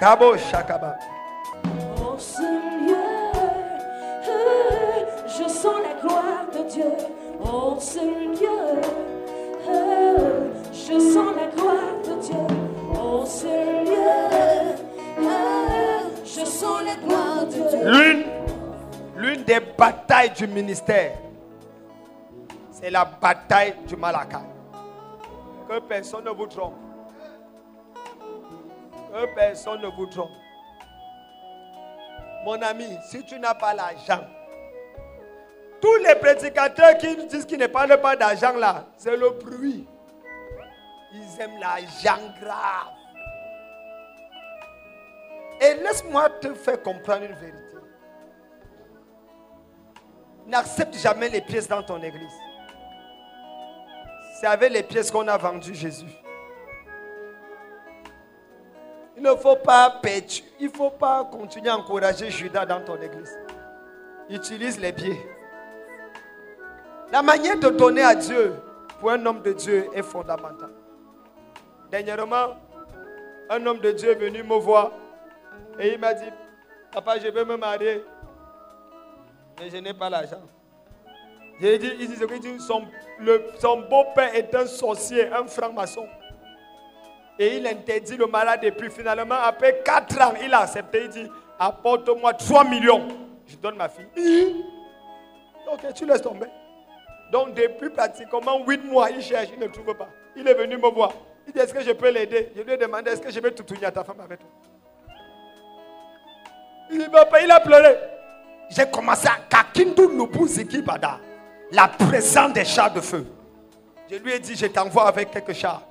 [0.00, 0.96] Kabo Shakaba.
[1.98, 2.96] Oh Seigneur,
[5.26, 6.84] je sens la gloire de Dieu.
[7.44, 8.80] Oh Seigneur,
[10.72, 12.56] je sens la gloire de Dieu.
[12.94, 14.76] Oh Seigneur,
[16.24, 17.84] je sens la gloire de Dieu.
[17.84, 18.24] L'une,
[19.22, 21.16] l'une des batailles du ministère,
[22.72, 24.42] c'est la bataille du Malaka.
[25.68, 26.74] Que personne ne vous trompe.
[29.12, 30.30] Que personne ne vous trompe.
[32.44, 34.26] Mon ami, si tu n'as pas l'argent,
[35.80, 39.86] tous les prédicateurs qui disent qu'ils ne parlent pas d'argent là, c'est le bruit.
[41.14, 42.92] Ils aiment l'argent grave.
[45.60, 47.61] Et laisse-moi te faire comprendre une vérité.
[50.46, 52.32] N'accepte jamais les pièces dans ton église.
[54.40, 56.06] C'est avec les pièces qu'on a vendu Jésus.
[59.16, 60.26] Il ne faut pas perdre,
[60.58, 63.38] il ne faut pas continuer à encourager Judas dans ton église.
[64.28, 65.20] Utilise les biais.
[67.12, 68.54] La manière de donner à Dieu
[68.98, 70.72] pour un homme de Dieu est fondamentale.
[71.90, 72.56] Dernièrement,
[73.50, 74.92] un homme de Dieu est venu me voir
[75.78, 76.30] et il m'a dit,
[76.90, 78.02] papa, je veux me marier,
[79.58, 80.42] mais je n'ai pas l'argent.
[81.60, 86.06] J'ai dit, son, beau-père est un sorcier, un franc-maçon.
[87.38, 91.04] Et il interdit le malade et puis finalement, après 4 ans, il a accepté.
[91.04, 93.06] Il dit, apporte-moi 3 millions.
[93.46, 94.06] Je donne ma fille.
[95.72, 96.46] Ok, tu laisses tomber.
[97.30, 100.08] Donc depuis pratiquement 8 mois, il cherche, il ne trouve pas.
[100.36, 101.12] Il est venu me voir.
[101.46, 102.52] Il dit, est-ce que je peux l'aider?
[102.56, 104.48] Je lui ai demandé, est-ce que je vais tout à ta femme avec toi?
[106.90, 107.96] Il dit, papa, il a pleuré.
[108.74, 111.20] J'ai commencé à Kakindu Lubu Ziki Bada.
[111.72, 113.26] La présence des chars de feu.
[114.10, 115.82] Je lui ai dit, je t'envoie avec quelques chars.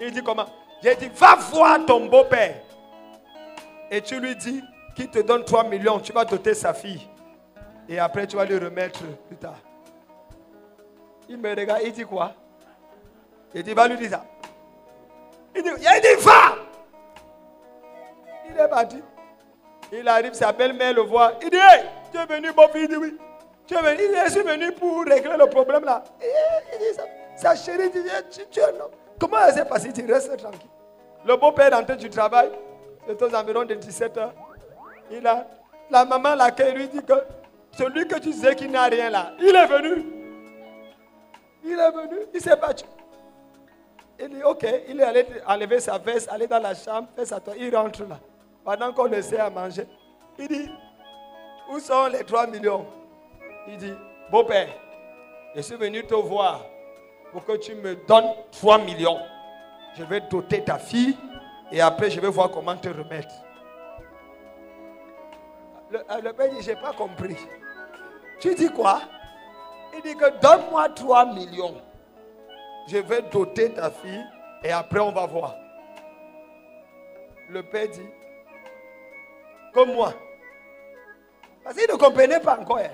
[0.00, 0.46] Il dit comment?
[0.82, 2.62] J'ai dit, va voir ton beau-père.
[3.90, 4.62] Et tu lui dis
[4.94, 7.08] qu'il te donne 3 millions, tu vas doter sa fille.
[7.88, 9.58] Et après, tu vas lui remettre plus tard.
[11.28, 12.32] Il me regarde, il dit quoi?
[13.54, 14.24] Il dit, va lui dire ça.
[15.56, 16.54] Il dit, il dit, va
[18.48, 19.02] Il est parti.
[19.92, 21.32] Il arrive, sa belle-mère le voit.
[21.42, 23.16] Il dit, hey, tu es venu, mon fils Il dit, oui.
[23.66, 26.02] Tu es venu, il suis venu pour régler le problème là.
[26.20, 26.26] Et
[26.74, 27.04] il dit, ça.
[27.36, 28.90] Sa chérie dit, Eh, tu, es un homme.
[29.18, 29.88] Comment elle s'est passée?
[29.88, 30.68] Il dit, reste tranquille.
[31.24, 32.50] Le beau-père rentre du travail,
[33.06, 34.34] c'est aux environs de 17 heures.
[35.10, 35.46] Il a,
[35.90, 37.12] la maman l'accueille lui dit que
[37.76, 40.06] celui que tu disais qu'il n'a rien là, il est venu.
[41.64, 42.84] Il est venu, il s'est battu.
[44.18, 47.40] Il dit, ok, il est allé enlever sa veste, aller dans la chambre, faire sa
[47.40, 47.56] toile.
[47.58, 48.18] Il rentre là.
[48.70, 49.84] Pendant qu'on essaie à manger.
[50.38, 50.70] Il dit,
[51.72, 52.86] où sont les 3 millions?
[53.66, 53.92] Il dit,
[54.30, 54.68] beau-père,
[55.56, 56.64] je suis venu te voir
[57.32, 59.18] pour que tu me donnes 3 millions.
[59.98, 61.16] Je vais doter ta fille
[61.72, 63.34] et après je vais voir comment te remettre.
[65.90, 67.38] Le, euh, père dit, je n'ai pas compris.
[68.38, 69.00] Tu dis quoi?
[69.96, 71.74] Il dit que donne-moi 3 millions.
[72.86, 74.24] Je vais doter ta fille
[74.62, 75.56] et après on va voir.
[77.48, 78.06] Le père dit,
[79.72, 80.12] comme moi.
[81.62, 82.78] Parce qu'il ne comprenait pas encore.
[82.78, 82.90] hein.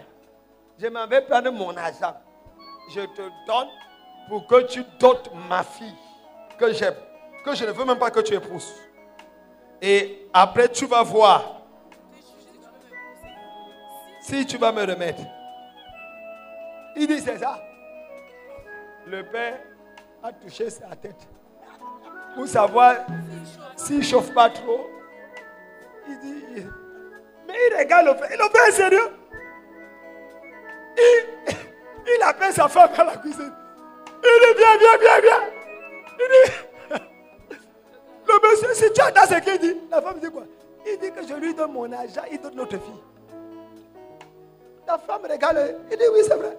[0.79, 2.15] Je m'en vais prendre mon argent.
[2.95, 3.69] Je te donne
[4.29, 5.95] pour que tu dotes ma fille
[6.59, 6.95] que j'aime,
[7.45, 8.75] que je ne veux même pas que tu épouses.
[9.81, 11.63] Et après, tu vas voir
[14.21, 15.23] si tu vas me remettre.
[16.97, 17.61] Il dit, c'est ça.
[19.07, 19.59] Le père
[20.23, 21.29] a touché sa tête
[22.35, 22.97] pour savoir
[23.77, 24.91] s'il ne chauffe pas trop.
[26.09, 26.67] Il dit,
[27.47, 28.31] mais il regarde le père.
[28.31, 29.09] Le père est sérieux?
[30.97, 31.55] Il,
[32.07, 33.53] il appelle sa femme à la cuisine.
[34.23, 35.43] Il dit, viens, viens, viens, viens.
[36.19, 36.53] Il dit,
[38.29, 40.45] le monsieur, si tu entends ce qu'il dit, la femme dit quoi?
[40.87, 43.03] Il dit que je lui donne mon argent, il donne notre fille.
[44.87, 46.57] La femme regarde, il dit, oui, c'est vrai.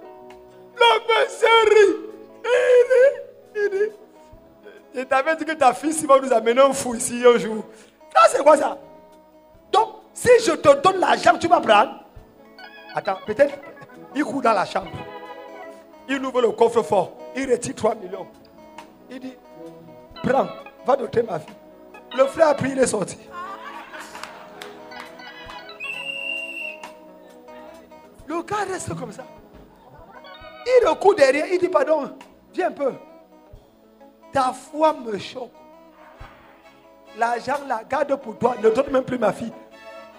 [0.76, 1.96] Le monsieur rit.
[2.46, 3.12] Il dit,
[3.56, 3.92] il dit,
[4.96, 7.66] je t'avais dit que ta fille, si va nous amener un fou ici un jour.
[8.14, 8.78] Ça, c'est quoi ça?
[10.18, 12.04] Si je te donne l'argent, tu vas prendre.
[12.96, 13.54] Attends, peut-être,
[14.16, 14.90] il court dans la chambre.
[16.10, 17.12] Il ouvre le coffre-fort.
[17.36, 18.28] Il retire 3 millions.
[19.12, 19.36] Il dit,
[20.24, 20.48] prends,
[20.86, 21.54] va doter ma fille.
[22.18, 23.20] Le frère a pris, il est sorti.
[28.26, 29.24] Le gars reste comme ça.
[30.66, 32.12] Il recourt derrière, il dit, pardon,
[32.52, 32.94] viens un peu.
[34.34, 35.52] Ta foi me choque.
[37.18, 38.56] L'argent, la garde pour toi.
[38.64, 39.54] Ne donne même plus ma fille.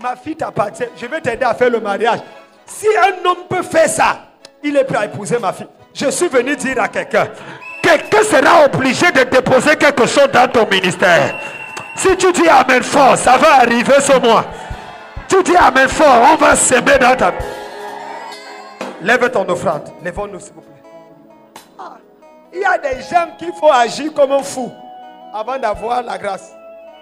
[0.01, 0.85] Ma fille t'appartient.
[0.97, 2.21] Je vais t'aider à faire le mariage.
[2.67, 4.19] Si un homme peut faire ça,
[4.63, 5.67] il est prêt à épouser ma fille.
[5.95, 7.29] Je suis venu dire à quelqu'un,
[7.83, 11.35] quelqu'un sera obligé de déposer quelque chose dans ton ministère.
[11.97, 14.45] Si tu dis Amen fort, ça va arriver ce mois.
[15.29, 17.33] Tu dis Amen fort, on va s'aimer dans ta...
[19.01, 19.93] Lève ton offrande.
[20.03, 20.83] Lèvons-nous s'il vous plaît.
[21.79, 21.97] Ah,
[22.53, 24.71] il y a des gens qu'il faut agir comme un fou
[25.33, 26.53] avant d'avoir la grâce.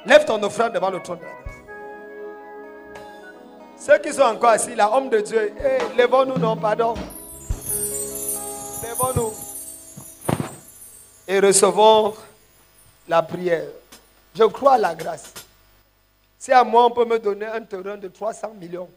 [0.05, 1.46] Lève ton offrande devant le trône de la grâce.
[3.79, 6.95] Ceux qui sont encore assis là, homme de Dieu, eh, lèvons-nous, non, pardon.
[8.83, 9.33] Lèvons-nous
[11.29, 12.15] et recevons
[13.09, 13.67] la prière.
[14.35, 15.33] Je crois à la grâce.
[16.39, 18.89] Si à moi, on peut me donner un terrain de 300 millions.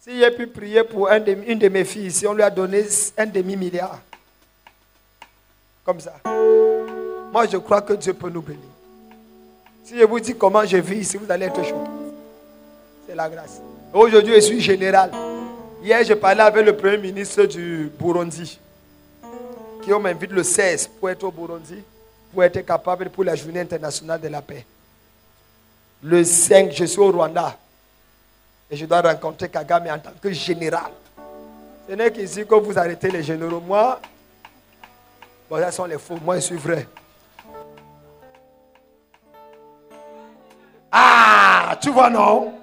[0.00, 2.84] Si j'ai pu prier pour une de mes filles, si on lui a donné
[3.18, 4.00] un demi-milliard.
[5.84, 6.14] Comme ça.
[6.24, 8.60] Moi, je crois que Dieu peut nous bénir.
[9.84, 11.99] Si je vous dis comment je vis ici, vous allez être chaud.
[13.14, 13.60] La grâce.
[13.92, 15.10] Aujourd'hui, je suis général.
[15.82, 18.58] Hier, je parlais avec le premier ministre du Burundi,
[19.82, 21.82] qui m'invite le 16 pour être au Burundi,
[22.32, 24.64] pour être capable pour la journée internationale de la paix.
[26.02, 27.56] Le 5, je suis au Rwanda.
[28.70, 30.92] Et je dois rencontrer Kagame en tant que général.
[31.88, 33.60] Ce n'est qu'ici que vous arrêtez les généraux.
[33.60, 34.00] Moi,
[35.48, 36.18] bon, ça sont les faux.
[36.22, 36.86] Moi, je suis vrai.
[40.92, 42.54] Ah, tu vois, non?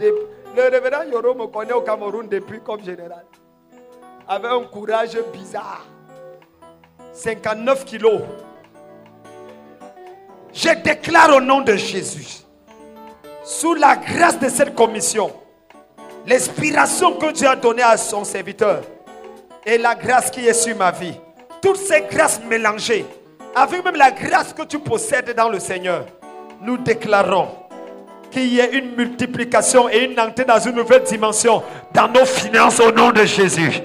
[0.00, 3.24] Le révérend Yoro me connaît au Cameroun depuis comme général.
[4.28, 5.86] Avec un courage bizarre.
[7.12, 8.22] 59 kilos.
[10.52, 12.44] Je déclare au nom de Jésus,
[13.42, 15.32] sous la grâce de cette commission,
[16.26, 18.82] l'inspiration que Dieu a donnée à son serviteur
[19.64, 21.18] et la grâce qui est sur ma vie,
[21.62, 23.06] toutes ces grâces mélangées,
[23.54, 26.04] avec même la grâce que tu possèdes dans le Seigneur,
[26.60, 27.48] nous déclarons
[28.32, 32.80] qu'il y ait une multiplication et une entrée dans une nouvelle dimension dans nos finances
[32.80, 33.80] au nom de Jésus.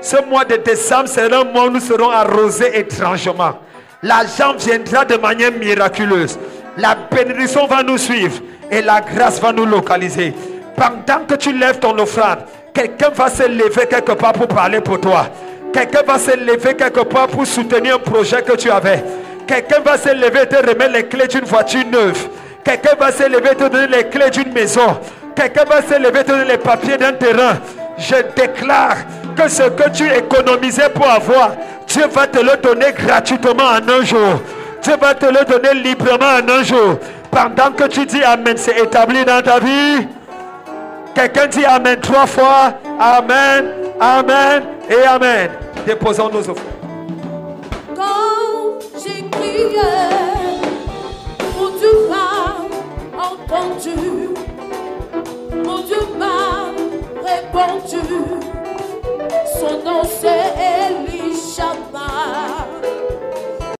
[0.00, 3.58] Ce mois de décembre sera un mois où nous serons arrosés étrangement.
[4.02, 6.38] L'argent viendra de manière miraculeuse.
[6.76, 10.32] La bénédiction va nous suivre et la grâce va nous localiser.
[10.76, 12.38] Pendant que tu lèves ton offrande,
[12.72, 15.26] quelqu'un va se lever quelque part pour parler pour toi.
[15.72, 19.02] Quelqu'un va se lever quelque part pour soutenir un projet que tu avais.
[19.48, 22.28] Quelqu'un va se lever et te remettre les clés d'une voiture neuve.
[22.68, 24.98] Quelqu'un va se lever te donner les clés d'une maison.
[25.34, 27.54] Quelqu'un va se lever te donner les papiers d'un terrain.
[27.96, 28.96] Je déclare
[29.34, 31.52] que ce que tu économisais pour avoir,
[31.86, 34.42] Dieu va te le donner gratuitement en un jour.
[34.82, 36.98] Dieu va te le donner librement en un jour.
[37.30, 40.06] Pendant que tu dis Amen, c'est établi dans ta vie.
[41.14, 42.74] Quelqu'un dit Amen trois fois.
[43.00, 43.64] Amen,
[43.98, 45.48] Amen et Amen.
[45.86, 46.62] Déposons nos offres.
[47.96, 50.17] Quand j'ai crié,
[53.32, 54.30] entendu,
[55.64, 56.72] mon Dieu m'a
[57.24, 58.06] répondu,
[59.58, 62.08] son nom c'est Elishama.